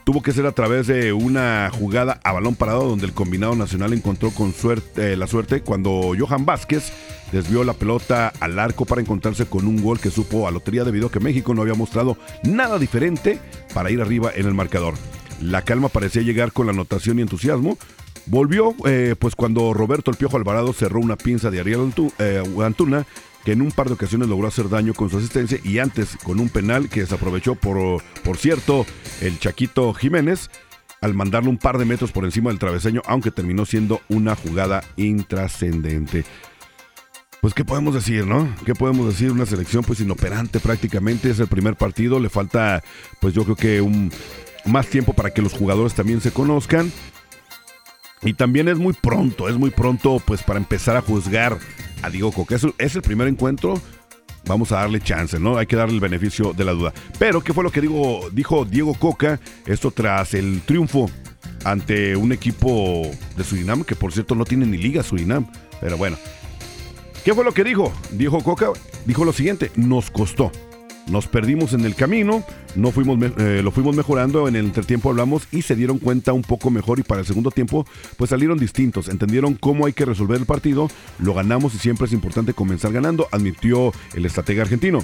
Tuvo 0.04 0.22
que 0.22 0.32
ser 0.32 0.44
a 0.44 0.52
través 0.52 0.86
de 0.86 1.14
una 1.14 1.70
jugada 1.72 2.20
a 2.24 2.32
balón 2.32 2.56
parado 2.56 2.86
donde 2.86 3.06
el 3.06 3.14
combinado 3.14 3.56
nacional 3.56 3.94
encontró 3.94 4.30
con 4.32 4.52
suerte, 4.52 5.14
eh, 5.14 5.16
la 5.16 5.26
suerte 5.26 5.62
cuando 5.62 6.12
Johan 6.18 6.44
Vázquez 6.44 6.92
desvió 7.32 7.64
la 7.64 7.72
pelota 7.72 8.30
al 8.38 8.58
arco 8.58 8.84
para 8.84 9.00
encontrarse 9.00 9.46
con 9.46 9.66
un 9.66 9.82
gol 9.82 9.98
que 9.98 10.10
supo 10.10 10.46
a 10.46 10.50
lotería 10.50 10.84
debido 10.84 11.06
a 11.06 11.10
que 11.10 11.20
México 11.20 11.54
no 11.54 11.62
había 11.62 11.72
mostrado 11.72 12.18
nada 12.42 12.78
diferente 12.78 13.38
para 13.72 13.90
ir 13.90 14.02
arriba 14.02 14.30
en 14.34 14.46
el 14.46 14.52
marcador. 14.52 14.92
La 15.40 15.62
calma 15.62 15.88
parecía 15.88 16.20
llegar 16.20 16.52
con 16.52 16.66
la 16.66 16.72
anotación 16.72 17.18
y 17.18 17.22
entusiasmo. 17.22 17.78
Volvió 18.26 18.74
eh, 18.86 19.16
pues 19.18 19.34
cuando 19.34 19.72
Roberto 19.72 20.10
El 20.10 20.18
Piojo 20.18 20.36
Alvarado 20.36 20.74
cerró 20.74 21.00
una 21.00 21.16
pinza 21.16 21.50
de 21.50 21.60
Ariel 21.60 21.92
eh, 22.18 22.42
Antuna 22.62 23.06
que 23.44 23.52
en 23.52 23.62
un 23.62 23.70
par 23.70 23.88
de 23.88 23.94
ocasiones 23.94 24.28
logró 24.28 24.48
hacer 24.48 24.68
daño 24.68 24.94
con 24.94 25.10
su 25.10 25.18
asistencia 25.18 25.58
y 25.62 25.78
antes 25.78 26.16
con 26.22 26.40
un 26.40 26.48
penal 26.48 26.88
que 26.88 27.00
desaprovechó 27.00 27.54
por, 27.54 28.02
por 28.24 28.36
cierto 28.36 28.86
el 29.20 29.38
Chaquito 29.38 29.92
Jiménez 29.94 30.50
al 31.00 31.14
mandarle 31.14 31.50
un 31.50 31.58
par 31.58 31.76
de 31.76 31.84
metros 31.84 32.12
por 32.12 32.24
encima 32.24 32.48
del 32.48 32.58
traveseño, 32.58 33.02
aunque 33.06 33.30
terminó 33.30 33.66
siendo 33.66 34.00
una 34.08 34.34
jugada 34.34 34.82
intrascendente. 34.96 36.24
Pues, 37.42 37.52
¿qué 37.52 37.62
podemos 37.62 37.92
decir, 37.92 38.26
no? 38.26 38.48
¿Qué 38.64 38.74
podemos 38.74 39.06
decir? 39.06 39.30
Una 39.30 39.44
selección, 39.44 39.84
pues, 39.84 40.00
inoperante 40.00 40.60
prácticamente. 40.60 41.28
Es 41.28 41.38
el 41.40 41.46
primer 41.46 41.76
partido. 41.76 42.18
Le 42.18 42.30
falta, 42.30 42.82
pues, 43.20 43.34
yo 43.34 43.44
creo 43.44 43.54
que 43.54 43.82
un 43.82 44.10
más 44.64 44.86
tiempo 44.86 45.12
para 45.12 45.28
que 45.28 45.42
los 45.42 45.52
jugadores 45.52 45.92
también 45.92 46.22
se 46.22 46.30
conozcan. 46.30 46.90
Y 48.24 48.32
también 48.34 48.68
es 48.68 48.78
muy 48.78 48.94
pronto, 48.94 49.48
es 49.48 49.56
muy 49.56 49.70
pronto, 49.70 50.20
pues, 50.24 50.42
para 50.42 50.58
empezar 50.58 50.96
a 50.96 51.02
juzgar 51.02 51.58
a 52.02 52.10
Diego 52.10 52.32
Coca. 52.32 52.56
Es, 52.78 52.96
el 52.96 53.02
primer 53.02 53.28
encuentro. 53.28 53.80
Vamos 54.46 54.72
a 54.72 54.76
darle 54.76 55.00
chance, 55.00 55.38
¿no? 55.38 55.56
Hay 55.56 55.66
que 55.66 55.76
darle 55.76 55.94
el 55.94 56.00
beneficio 56.00 56.52
de 56.52 56.64
la 56.64 56.72
duda. 56.72 56.92
Pero, 57.18 57.42
¿qué 57.42 57.54
fue 57.54 57.64
lo 57.64 57.72
que 57.72 57.80
digo, 57.80 58.28
dijo 58.30 58.64
Diego 58.66 58.94
Coca? 58.94 59.40
Esto 59.66 59.90
tras 59.90 60.34
el 60.34 60.60
triunfo 60.62 61.10
ante 61.64 62.14
un 62.14 62.30
equipo 62.32 63.10
de 63.36 63.44
Surinam, 63.44 63.84
que 63.84 63.96
por 63.96 64.12
cierto 64.12 64.34
no 64.34 64.44
tiene 64.44 64.66
ni 64.66 64.76
liga 64.76 65.02
Surinam. 65.02 65.46
Pero 65.80 65.96
bueno. 65.96 66.18
¿Qué 67.24 67.32
fue 67.32 67.42
lo 67.42 67.52
que 67.52 67.64
dijo? 67.64 67.90
Dijo 68.10 68.42
Coca, 68.42 68.68
dijo 69.06 69.24
lo 69.24 69.32
siguiente, 69.32 69.70
nos 69.76 70.10
costó. 70.10 70.52
Nos 71.06 71.26
perdimos 71.26 71.74
en 71.74 71.84
el 71.84 71.94
camino, 71.94 72.42
no 72.76 72.90
fuimos 72.90 73.18
eh, 73.38 73.60
lo 73.62 73.70
fuimos 73.70 73.94
mejorando, 73.94 74.48
en 74.48 74.56
el 74.56 74.64
entretiempo 74.64 75.10
hablamos 75.10 75.46
y 75.52 75.62
se 75.62 75.76
dieron 75.76 75.98
cuenta 75.98 76.32
un 76.32 76.42
poco 76.42 76.70
mejor 76.70 76.98
y 76.98 77.02
para 77.02 77.20
el 77.20 77.26
segundo 77.26 77.50
tiempo 77.50 77.86
pues 78.16 78.30
salieron 78.30 78.58
distintos, 78.58 79.08
entendieron 79.08 79.54
cómo 79.54 79.84
hay 79.84 79.92
que 79.92 80.06
resolver 80.06 80.40
el 80.40 80.46
partido, 80.46 80.88
lo 81.18 81.34
ganamos 81.34 81.74
y 81.74 81.78
siempre 81.78 82.06
es 82.06 82.12
importante 82.12 82.54
comenzar 82.54 82.92
ganando, 82.92 83.28
admitió 83.32 83.92
el 84.14 84.24
estratega 84.24 84.62
argentino. 84.62 85.00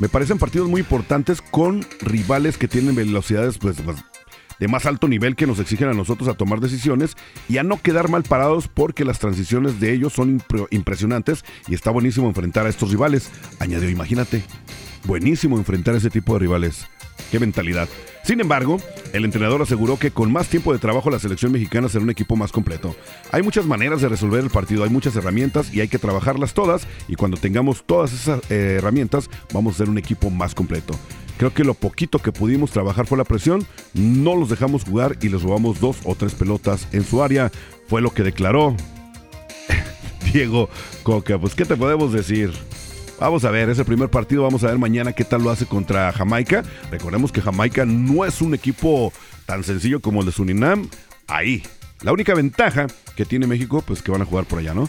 Me 0.00 0.08
parecen 0.08 0.38
partidos 0.38 0.68
muy 0.68 0.80
importantes 0.80 1.40
con 1.40 1.86
rivales 2.00 2.58
que 2.58 2.66
tienen 2.66 2.96
velocidades 2.96 3.58
pues, 3.58 3.80
pues 3.80 3.98
de 4.58 4.68
más 4.68 4.86
alto 4.86 5.08
nivel 5.08 5.36
que 5.36 5.46
nos 5.46 5.58
exigen 5.58 5.88
a 5.88 5.94
nosotros 5.94 6.28
a 6.28 6.34
tomar 6.34 6.60
decisiones 6.60 7.16
y 7.48 7.58
a 7.58 7.62
no 7.62 7.80
quedar 7.80 8.08
mal 8.08 8.22
parados 8.22 8.68
porque 8.68 9.04
las 9.04 9.18
transiciones 9.18 9.80
de 9.80 9.92
ellos 9.92 10.12
son 10.12 10.42
impresionantes 10.70 11.44
y 11.68 11.74
está 11.74 11.90
buenísimo 11.90 12.28
enfrentar 12.28 12.66
a 12.66 12.68
estos 12.68 12.90
rivales. 12.90 13.30
Añadió, 13.58 13.88
imagínate, 13.88 14.44
buenísimo 15.04 15.56
enfrentar 15.58 15.94
a 15.94 15.98
ese 15.98 16.10
tipo 16.10 16.34
de 16.34 16.40
rivales. 16.40 16.86
Qué 17.30 17.38
mentalidad. 17.38 17.88
Sin 18.24 18.40
embargo, 18.40 18.80
el 19.12 19.24
entrenador 19.24 19.60
aseguró 19.60 19.98
que 19.98 20.10
con 20.10 20.32
más 20.32 20.48
tiempo 20.48 20.72
de 20.72 20.78
trabajo 20.78 21.10
la 21.10 21.18
selección 21.18 21.52
mexicana 21.52 21.88
será 21.88 22.04
un 22.04 22.10
equipo 22.10 22.36
más 22.36 22.52
completo. 22.52 22.96
Hay 23.30 23.42
muchas 23.42 23.66
maneras 23.66 24.00
de 24.00 24.08
resolver 24.08 24.42
el 24.42 24.50
partido, 24.50 24.82
hay 24.82 24.90
muchas 24.90 25.14
herramientas 25.16 25.72
y 25.74 25.80
hay 25.80 25.88
que 25.88 25.98
trabajarlas 25.98 26.54
todas 26.54 26.86
y 27.06 27.16
cuando 27.16 27.36
tengamos 27.36 27.84
todas 27.84 28.12
esas 28.12 28.40
eh, 28.50 28.76
herramientas 28.78 29.28
vamos 29.52 29.74
a 29.74 29.78
ser 29.78 29.90
un 29.90 29.98
equipo 29.98 30.30
más 30.30 30.54
completo. 30.54 30.98
Creo 31.36 31.52
que 31.52 31.64
lo 31.64 31.74
poquito 31.74 32.18
que 32.18 32.32
pudimos 32.32 32.70
trabajar 32.70 33.06
fue 33.06 33.18
la 33.18 33.24
presión, 33.24 33.66
no 33.92 34.36
los 34.36 34.48
dejamos 34.48 34.84
jugar 34.84 35.18
y 35.20 35.28
les 35.28 35.42
robamos 35.42 35.80
dos 35.80 35.98
o 36.04 36.14
tres 36.14 36.34
pelotas 36.34 36.88
en 36.92 37.04
su 37.04 37.22
área. 37.22 37.50
Fue 37.88 38.00
lo 38.00 38.14
que 38.14 38.22
declaró 38.22 38.74
Diego 40.32 40.70
Coca. 41.02 41.38
Pues, 41.38 41.54
¿qué 41.54 41.64
te 41.64 41.76
podemos 41.76 42.12
decir? 42.12 42.52
Vamos 43.20 43.44
a 43.44 43.50
ver, 43.50 43.70
ese 43.70 43.84
primer 43.84 44.10
partido, 44.10 44.42
vamos 44.42 44.64
a 44.64 44.66
ver 44.68 44.78
mañana 44.78 45.12
qué 45.12 45.24
tal 45.24 45.42
lo 45.42 45.50
hace 45.50 45.66
contra 45.66 46.12
Jamaica. 46.12 46.64
Recordemos 46.90 47.30
que 47.30 47.40
Jamaica 47.40 47.84
no 47.86 48.24
es 48.24 48.40
un 48.40 48.54
equipo 48.54 49.12
tan 49.46 49.62
sencillo 49.62 50.00
como 50.00 50.20
el 50.20 50.26
de 50.26 50.32
Surinam. 50.32 50.88
Ahí. 51.28 51.62
La 52.02 52.12
única 52.12 52.34
ventaja 52.34 52.86
que 53.16 53.24
tiene 53.24 53.46
México, 53.46 53.82
pues 53.86 54.02
que 54.02 54.10
van 54.10 54.22
a 54.22 54.24
jugar 54.24 54.46
por 54.46 54.58
allá, 54.58 54.74
¿no? 54.74 54.88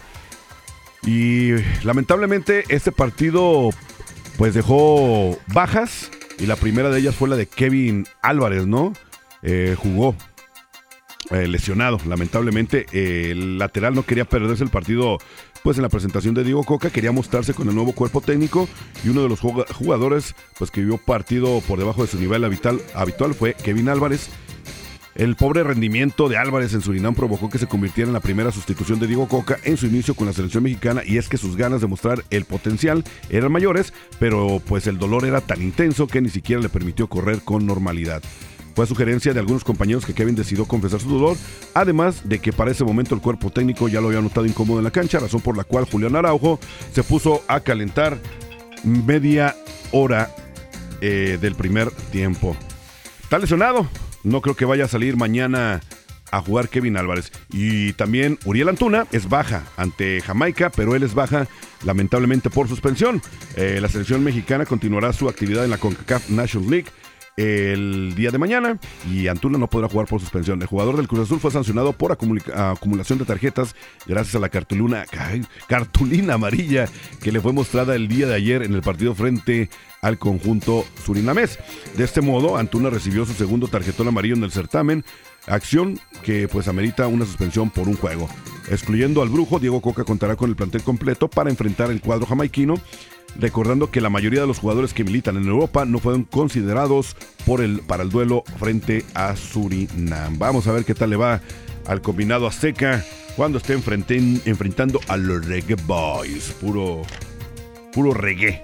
Y 1.06 1.52
lamentablemente 1.84 2.64
este 2.70 2.92
partido, 2.92 3.70
pues 4.38 4.54
dejó 4.54 5.38
bajas. 5.48 6.10
Y 6.40 6.48
la 6.48 6.56
primera 6.56 6.90
de 6.90 7.00
ellas 7.00 7.16
fue 7.16 7.30
la 7.30 7.36
de 7.36 7.46
Kevin 7.46 8.06
Álvarez, 8.22 8.66
¿no? 8.66 8.92
Eh, 9.44 9.76
jugó 9.78 10.16
eh, 11.30 11.48
lesionado, 11.48 12.00
lamentablemente. 12.06 12.88
el 12.92 13.60
lateral 13.60 13.94
no 13.94 14.04
quería 14.04 14.26
perderse 14.26 14.64
el 14.64 14.72
partido 14.72 15.20
pues 15.66 15.80
en 15.80 15.82
la 15.82 15.90
presentación 15.90 16.36
de 16.36 16.44
Diego 16.44 16.64
Coca 16.64 16.92
quería 16.92 17.12
mostrarse 17.12 17.56
con 17.56 17.68
el 17.68 17.74
nuevo 17.74 17.94
cuerpo 17.94 18.22
técnico 18.22 18.70
y 19.04 19.10
uno 19.10 19.24
de 19.24 19.30
los 19.30 19.40
jugadores 19.40 20.36
pues 20.60 20.70
que 20.70 20.84
vio 20.84 21.00
partido 21.00 21.60
por 21.62 21.80
debajo 21.80 22.04
de 22.04 22.08
su 22.08 22.20
nivel 22.20 22.44
habitual, 22.44 22.80
habitual 22.94 23.34
fue 23.34 23.56
Kevin 23.56 23.90
Álvarez. 23.90 24.30
El 25.16 25.36
pobre 25.36 25.64
rendimiento 25.64 26.30
de 26.30 26.38
Álvarez 26.38 26.76
en 26.76 26.82
Surinam 26.82 27.16
provocó 27.16 27.50
que 27.50 27.58
se 27.58 27.66
convirtiera 27.66 28.08
en 28.08 28.14
la 28.14 28.20
primera 28.20 28.52
sustitución 28.52 29.00
de 29.00 29.08
Diego 29.08 29.28
Coca 29.28 29.58
en 29.64 29.76
su 29.76 29.88
inicio 29.88 30.14
con 30.14 30.28
la 30.28 30.34
selección 30.34 30.62
mexicana 30.62 31.02
y 31.04 31.18
es 31.18 31.30
que 31.30 31.38
sus 31.38 31.56
ganas 31.56 31.82
de 31.82 31.88
mostrar 31.88 32.24
el 32.30 32.46
potencial 32.46 33.04
eran 33.32 33.52
mayores, 33.52 33.92
pero 34.20 34.62
pues 34.68 34.86
el 34.86 35.00
dolor 35.00 35.26
era 35.26 35.42
tan 35.42 35.64
intenso 35.64 36.06
que 36.06 36.22
ni 36.22 36.30
siquiera 36.30 36.62
le 36.62 36.70
permitió 36.70 37.08
correr 37.08 37.42
con 37.42 37.66
normalidad. 37.66 38.22
Fue 38.76 38.84
a 38.84 38.88
sugerencia 38.88 39.34
de 39.34 39.40
algunos 39.40 39.64
compañeros 39.64 40.06
que 40.06 40.14
Kevin 40.14 40.36
decidió 40.36 40.66
confesar 40.66 41.00
su 41.00 41.10
dolor, 41.10 41.38
además 41.74 42.28
de 42.28 42.40
que 42.40 42.52
para 42.52 42.72
ese 42.72 42.84
momento 42.84 43.16
el 43.16 43.22
cuerpo 43.22 43.50
técnico 43.50 43.88
ya 43.88 44.02
lo 44.02 44.08
había 44.08 44.20
notado 44.20 44.46
incómodo 44.46 44.80
en 44.80 44.84
la 44.84 44.92
cancha, 44.92 45.20
razón 45.20 45.40
por 45.40 45.56
la 45.56 45.64
cual 45.64 45.86
Julián 45.90 46.16
Araujo 46.18 46.60
se 46.94 47.02
puso 47.02 47.42
a 47.48 47.62
calentar 47.62 48.20
media 48.84 49.56
hora 49.92 50.30
eh, 51.00 51.38
del 51.40 51.56
primer 51.56 51.90
tiempo. 52.12 52.56
Está 53.24 53.40
lesionado, 53.40 53.88
no 54.24 54.42
creo 54.42 54.58
que 54.58 54.66
vaya 54.66 54.86
a 54.86 54.90
salir 54.90 55.16
mañana 55.16 55.82
a 56.32 56.42
jugar 56.42 56.68
Kevin 56.68 56.98
Álvarez. 56.98 57.32
Y 57.52 57.94
también 57.94 58.38
Uriel 58.44 58.68
Antuna 58.68 59.08
es 59.14 59.30
baja 59.30 59.64
ante 59.78 60.20
Jamaica, 60.22 60.70
pero 60.70 60.96
él 60.96 61.04
es 61.04 61.14
baja 61.14 61.48
lamentablemente 61.86 62.50
por 62.50 62.68
suspensión. 62.68 63.22
Eh, 63.56 63.80
la 63.82 63.88
selección 63.88 64.24
mexicana 64.24 64.66
continuará 64.66 65.14
su 65.14 65.30
actividad 65.30 65.64
en 65.64 65.72
la 65.72 65.78
CONCACAF 65.78 66.30
National 66.30 66.70
League 66.70 66.88
el 67.38 68.14
día 68.16 68.32
de 68.32 68.38
mañana 68.38 68.80
y 69.12 69.28
Antuna 69.28 69.58
no 69.58 69.68
podrá 69.68 69.90
jugar 69.90 70.08
por 70.08 70.22
suspensión. 70.22 70.62
El 70.62 70.68
jugador 70.68 70.98
del 70.98 71.08
Cruz 71.08 71.22
Azul 71.22 71.40
fue 71.40 71.52
sancionado 71.52 71.94
por 71.94 72.12
acumulación 72.12 73.20
de 73.20 73.26
tarjetas 73.26 73.76
gracias 74.06 74.36
a 74.36 74.40
la 74.40 74.50
cartulina, 74.50 75.06
cartulina 75.68 76.36
amarilla 76.36 76.88
que 77.22 77.32
le 77.32 77.42
fue 77.42 77.54
mostrada 77.54 77.96
el 77.96 78.08
día 78.08 78.28
de 78.28 78.36
ayer 78.36 78.64
en 78.64 78.74
el 78.74 78.82
partido 78.82 79.16
frente 79.16 79.70
al 80.02 80.18
conjunto 80.18 80.86
surinamés. 81.04 81.60
De 81.98 82.04
este 82.04 82.22
modo, 82.22 82.58
Antuna 82.58 82.90
recibió 82.90 83.26
su 83.26 83.34
segundo 83.34 83.68
tarjetón 83.68 84.08
amarillo 84.08 84.36
en 84.36 84.44
el 84.44 84.52
certamen, 84.52 85.04
acción 85.48 86.00
que 86.24 86.48
pues 86.48 86.68
amerita 86.68 87.08
una 87.08 87.26
suspensión 87.26 87.70
por 87.70 87.88
un 87.88 87.98
juego. 87.98 88.30
Excluyendo 88.70 89.22
al 89.22 89.30
brujo, 89.30 89.60
Diego 89.60 89.82
Coca 89.82 90.04
contará 90.04 90.36
con 90.36 90.50
el 90.50 90.56
plantel 90.56 90.84
completo 90.84 91.28
para 91.28 91.50
enfrentar 91.50 91.92
el 91.92 92.02
cuadro 92.02 92.26
jamaiquino 92.26 92.76
recordando 93.40 93.92
que 93.92 94.02
la 94.02 94.10
mayoría 94.10 94.42
de 94.42 94.48
los 94.48 94.60
jugadores 94.60 94.94
que 94.94 95.04
militan 95.04 95.38
en 95.38 95.48
Europa 95.48 95.86
no 95.86 96.00
fueron 96.00 96.24
considerados 96.24 97.16
por 97.46 97.62
el, 97.62 97.80
para 97.82 98.04
el 98.04 98.10
duelo 98.10 98.44
frente 98.60 99.06
a 99.14 99.36
Surinam. 99.36 100.38
Vamos 100.38 100.68
a 100.68 100.72
ver 100.72 100.86
qué 100.86 100.94
tal 100.94 101.10
le 101.10 101.16
va 101.16 101.42
al 101.86 102.02
combinado 102.02 102.48
Azteca 102.48 103.04
cuando 103.36 103.58
esté 103.58 103.74
enfrentando 103.74 105.00
a 105.08 105.18
los 105.18 105.46
Reggae 105.46 105.76
Boys. 105.86 106.56
Puro, 106.62 107.02
puro 107.94 108.14
reggae. 108.14 108.62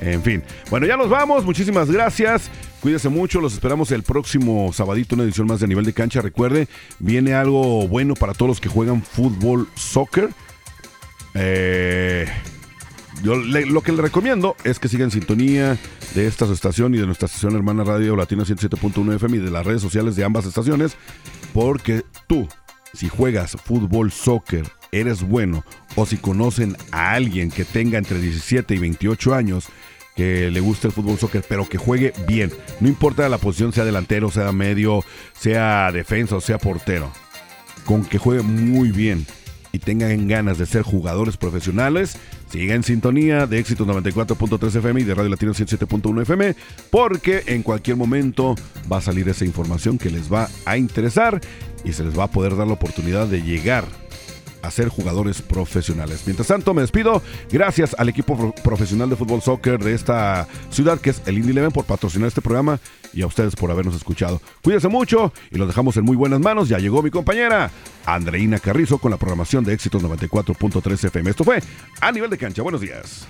En 0.00 0.22
fin. 0.22 0.42
Bueno, 0.70 0.86
ya 0.86 0.96
nos 0.96 1.08
vamos. 1.08 1.44
Muchísimas 1.44 1.90
gracias. 1.90 2.50
Cuídese 2.80 3.08
mucho, 3.08 3.40
los 3.40 3.54
esperamos 3.54 3.92
el 3.92 4.02
próximo 4.02 4.72
sabadito, 4.72 5.14
una 5.14 5.22
edición 5.22 5.46
más 5.46 5.60
de 5.60 5.68
nivel 5.68 5.84
de 5.84 5.92
cancha. 5.92 6.20
Recuerde, 6.20 6.66
viene 6.98 7.32
algo 7.32 7.86
bueno 7.86 8.14
para 8.14 8.34
todos 8.34 8.48
los 8.48 8.60
que 8.60 8.68
juegan 8.68 9.02
fútbol, 9.02 9.68
soccer. 9.76 10.30
Eh, 11.34 12.26
yo 13.22 13.36
lo 13.36 13.82
que 13.82 13.92
le 13.92 14.02
recomiendo 14.02 14.56
es 14.64 14.78
que 14.78 14.88
sigan 14.88 15.06
en 15.06 15.10
sintonía 15.10 15.78
de 16.14 16.26
esta 16.26 16.44
estación 16.46 16.94
y 16.94 16.98
de 16.98 17.06
nuestra 17.06 17.26
estación 17.26 17.54
hermana 17.54 17.84
Radio 17.84 18.16
Latina 18.16 18.44
107.1 18.44 19.14
FM 19.14 19.36
y 19.36 19.40
de 19.40 19.50
las 19.50 19.66
redes 19.66 19.82
sociales 19.82 20.16
de 20.16 20.24
ambas 20.24 20.46
estaciones, 20.46 20.96
porque 21.52 22.02
tú, 22.26 22.48
si 22.94 23.08
juegas 23.08 23.52
fútbol, 23.52 24.10
soccer, 24.10 24.66
eres 24.90 25.22
bueno, 25.22 25.64
o 25.94 26.06
si 26.06 26.16
conocen 26.16 26.76
a 26.90 27.12
alguien 27.12 27.50
que 27.50 27.64
tenga 27.64 27.98
entre 27.98 28.18
17 28.18 28.74
y 28.74 28.78
28 28.78 29.34
años, 29.34 29.66
que 30.16 30.50
le 30.50 30.60
guste 30.60 30.88
el 30.88 30.92
fútbol 30.92 31.18
soccer, 31.18 31.44
pero 31.48 31.68
que 31.68 31.78
juegue 31.78 32.12
bien. 32.26 32.52
No 32.80 32.88
importa 32.88 33.28
la 33.28 33.38
posición, 33.38 33.72
sea 33.72 33.84
delantero, 33.84 34.30
sea 34.30 34.52
medio, 34.52 35.04
sea 35.32 35.90
defensa 35.92 36.36
o 36.36 36.40
sea 36.40 36.58
portero. 36.58 37.10
Con 37.84 38.04
que 38.04 38.18
juegue 38.18 38.42
muy 38.42 38.90
bien 38.90 39.26
y 39.72 39.78
tengan 39.78 40.28
ganas 40.28 40.58
de 40.58 40.66
ser 40.66 40.82
jugadores 40.82 41.36
profesionales, 41.36 42.16
siga 42.50 42.74
en 42.74 42.82
sintonía 42.82 43.46
de 43.46 43.58
Éxitos 43.58 43.86
94.3 43.86 44.76
FM 44.76 45.00
y 45.00 45.04
de 45.04 45.14
Radio 45.14 45.30
Latino 45.30 45.52
107.1 45.52 46.22
FM, 46.22 46.54
porque 46.90 47.42
en 47.46 47.62
cualquier 47.62 47.96
momento 47.96 48.54
va 48.90 48.98
a 48.98 49.02
salir 49.02 49.28
esa 49.28 49.44
información 49.44 49.98
que 49.98 50.10
les 50.10 50.32
va 50.32 50.48
a 50.66 50.76
interesar 50.76 51.40
y 51.84 51.92
se 51.92 52.04
les 52.04 52.16
va 52.16 52.24
a 52.24 52.30
poder 52.30 52.56
dar 52.56 52.66
la 52.66 52.74
oportunidad 52.74 53.26
de 53.26 53.42
llegar 53.42 54.01
a 54.62 54.70
ser 54.70 54.88
jugadores 54.88 55.42
profesionales. 55.42 56.22
Mientras 56.26 56.48
tanto, 56.48 56.72
me 56.74 56.82
despido. 56.82 57.22
Gracias 57.50 57.94
al 57.98 58.08
equipo 58.08 58.54
profesional 58.62 59.10
de 59.10 59.16
fútbol 59.16 59.42
soccer 59.42 59.82
de 59.82 59.94
esta 59.94 60.46
ciudad, 60.70 61.00
que 61.00 61.10
es 61.10 61.22
el 61.26 61.38
Indy 61.38 61.50
Eleven, 61.50 61.72
por 61.72 61.84
patrocinar 61.84 62.28
este 62.28 62.40
programa 62.40 62.80
y 63.12 63.22
a 63.22 63.26
ustedes 63.26 63.54
por 63.54 63.70
habernos 63.70 63.94
escuchado. 63.94 64.40
Cuídense 64.62 64.88
mucho 64.88 65.32
y 65.50 65.58
los 65.58 65.68
dejamos 65.68 65.96
en 65.96 66.04
muy 66.04 66.16
buenas 66.16 66.40
manos. 66.40 66.68
Ya 66.68 66.78
llegó 66.78 67.02
mi 67.02 67.10
compañera 67.10 67.70
Andreina 68.06 68.58
Carrizo 68.58 68.98
con 68.98 69.10
la 69.10 69.16
programación 69.16 69.64
de 69.64 69.74
Éxitos 69.74 70.02
94.3 70.02 71.04
FM. 71.04 71.30
Esto 71.30 71.44
fue 71.44 71.62
A 72.00 72.12
Nivel 72.12 72.30
de 72.30 72.38
Cancha. 72.38 72.62
Buenos 72.62 72.80
días. 72.80 73.26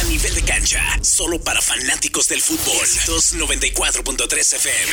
A 0.00 0.04
Nivel 0.04 0.34
de 0.34 0.42
Cancha, 0.42 0.82
solo 1.02 1.40
para 1.40 1.60
fanáticos 1.60 2.28
del 2.28 2.40
fútbol. 2.40 2.80
Éxitos 2.82 3.36
94.3 3.36 4.54
FM. 4.56 4.92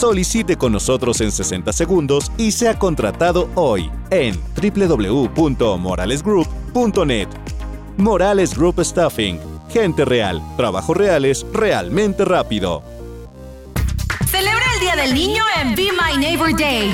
Solicite 0.00 0.56
con 0.56 0.72
nosotros 0.72 1.20
en 1.20 1.30
60 1.30 1.74
segundos 1.74 2.32
y 2.38 2.52
sea 2.52 2.78
contratado 2.78 3.50
hoy 3.54 3.90
en 4.08 4.40
www.moralesgroup.net. 4.56 7.28
Morales 7.98 8.56
Group 8.56 8.82
Staffing. 8.82 9.38
Gente 9.68 10.06
real. 10.06 10.40
Trabajos 10.56 10.96
reales 10.96 11.44
realmente 11.52 12.24
rápido. 12.24 12.82
Celebra 14.26 14.64
el 14.72 14.80
Día 14.80 14.96
del 14.96 15.12
Niño 15.12 15.44
en 15.60 15.74
Be 15.74 15.90
My 15.92 16.16
Neighbor 16.16 16.56
Day. 16.56 16.90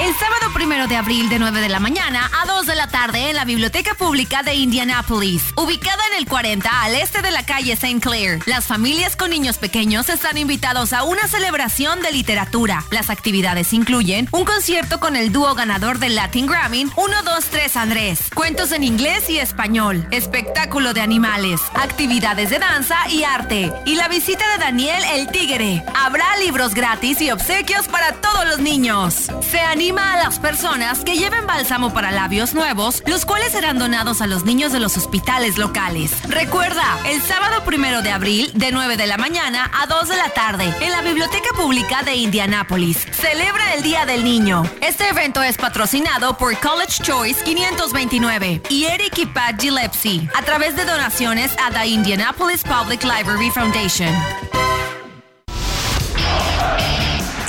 El 0.00 0.16
sábado 0.16 0.50
primero 0.54 0.86
de 0.86 0.96
abril 0.96 1.28
de 1.28 1.38
9 1.38 1.60
de 1.60 1.68
la 1.68 1.78
mañana 1.78 2.30
a 2.40 2.46
2 2.46 2.64
de 2.64 2.74
la 2.74 2.86
tarde 2.86 3.28
en 3.28 3.36
la 3.36 3.44
Biblioteca 3.44 3.94
Pública 3.94 4.42
de 4.42 4.54
Indianapolis, 4.54 5.42
ubicada 5.56 6.02
en 6.10 6.18
el 6.18 6.26
40 6.26 6.82
al 6.82 6.94
este 6.94 7.20
de 7.20 7.30
la 7.30 7.44
calle 7.44 7.74
St. 7.74 8.00
Clair. 8.00 8.40
Las 8.46 8.66
familias 8.66 9.14
con 9.14 9.28
niños 9.28 9.58
pequeños 9.58 10.08
están 10.08 10.38
invitados 10.38 10.94
a 10.94 11.02
una 11.02 11.28
celebración 11.28 12.00
de 12.00 12.12
literatura. 12.12 12.82
Las 12.90 13.10
actividades 13.10 13.74
incluyen 13.74 14.26
un 14.32 14.46
concierto 14.46 15.00
con 15.00 15.16
el 15.16 15.32
dúo 15.32 15.54
ganador 15.54 15.98
del 15.98 16.16
Latin 16.16 16.46
Grammy 16.46 16.86
123 16.86 17.76
Andrés, 17.76 18.20
cuentos 18.34 18.72
en 18.72 18.84
inglés 18.84 19.28
y 19.28 19.38
español, 19.38 20.06
espectáculo 20.12 20.94
de 20.94 21.02
animales, 21.02 21.60
actividades 21.74 22.48
de 22.48 22.58
danza 22.58 22.96
y 23.10 23.24
arte, 23.24 23.70
y 23.84 23.96
la 23.96 24.08
visita 24.08 24.50
de 24.52 24.64
Daniel 24.64 25.02
el 25.12 25.28
Tigre. 25.28 25.84
Habrá 25.94 26.38
libros 26.38 26.72
gratis 26.72 27.20
y 27.20 27.30
obsequios 27.30 27.86
para 27.86 28.12
todos 28.14 28.48
los 28.48 28.60
niños. 28.60 29.26
Se 29.50 29.60
a 29.98 30.16
las 30.16 30.38
personas 30.38 31.00
que 31.04 31.16
lleven 31.16 31.46
bálsamo 31.46 31.92
para 31.92 32.12
labios 32.12 32.54
nuevos, 32.54 33.02
los 33.06 33.26
cuales 33.26 33.52
serán 33.52 33.78
donados 33.78 34.20
a 34.20 34.26
los 34.26 34.44
niños 34.44 34.72
de 34.72 34.78
los 34.78 34.96
hospitales 34.96 35.58
locales. 35.58 36.12
Recuerda, 36.28 36.84
el 37.06 37.20
sábado 37.22 37.64
primero 37.64 38.00
de 38.02 38.12
abril, 38.12 38.50
de 38.54 38.70
9 38.70 38.96
de 38.96 39.06
la 39.06 39.16
mañana 39.16 39.70
a 39.74 39.86
2 39.86 40.08
de 40.08 40.16
la 40.16 40.28
tarde, 40.30 40.72
en 40.80 40.92
la 40.92 41.02
Biblioteca 41.02 41.50
Pública 41.56 42.02
de 42.04 42.14
Indianápolis. 42.14 43.06
Celebra 43.10 43.74
el 43.74 43.82
Día 43.82 44.06
del 44.06 44.22
Niño. 44.22 44.62
Este 44.80 45.08
evento 45.08 45.42
es 45.42 45.56
patrocinado 45.56 46.36
por 46.36 46.56
College 46.58 47.02
Choice 47.02 47.42
529 47.42 48.62
y 48.68 48.84
Eric 48.84 49.18
y 49.18 49.26
Pat 49.26 49.60
Gillespie 49.60 50.28
a 50.34 50.42
través 50.42 50.76
de 50.76 50.84
donaciones 50.84 51.52
a 51.58 51.70
the 51.72 51.86
Indianapolis 51.86 52.62
Public 52.62 53.02
Library 53.02 53.50
Foundation. 53.50 54.14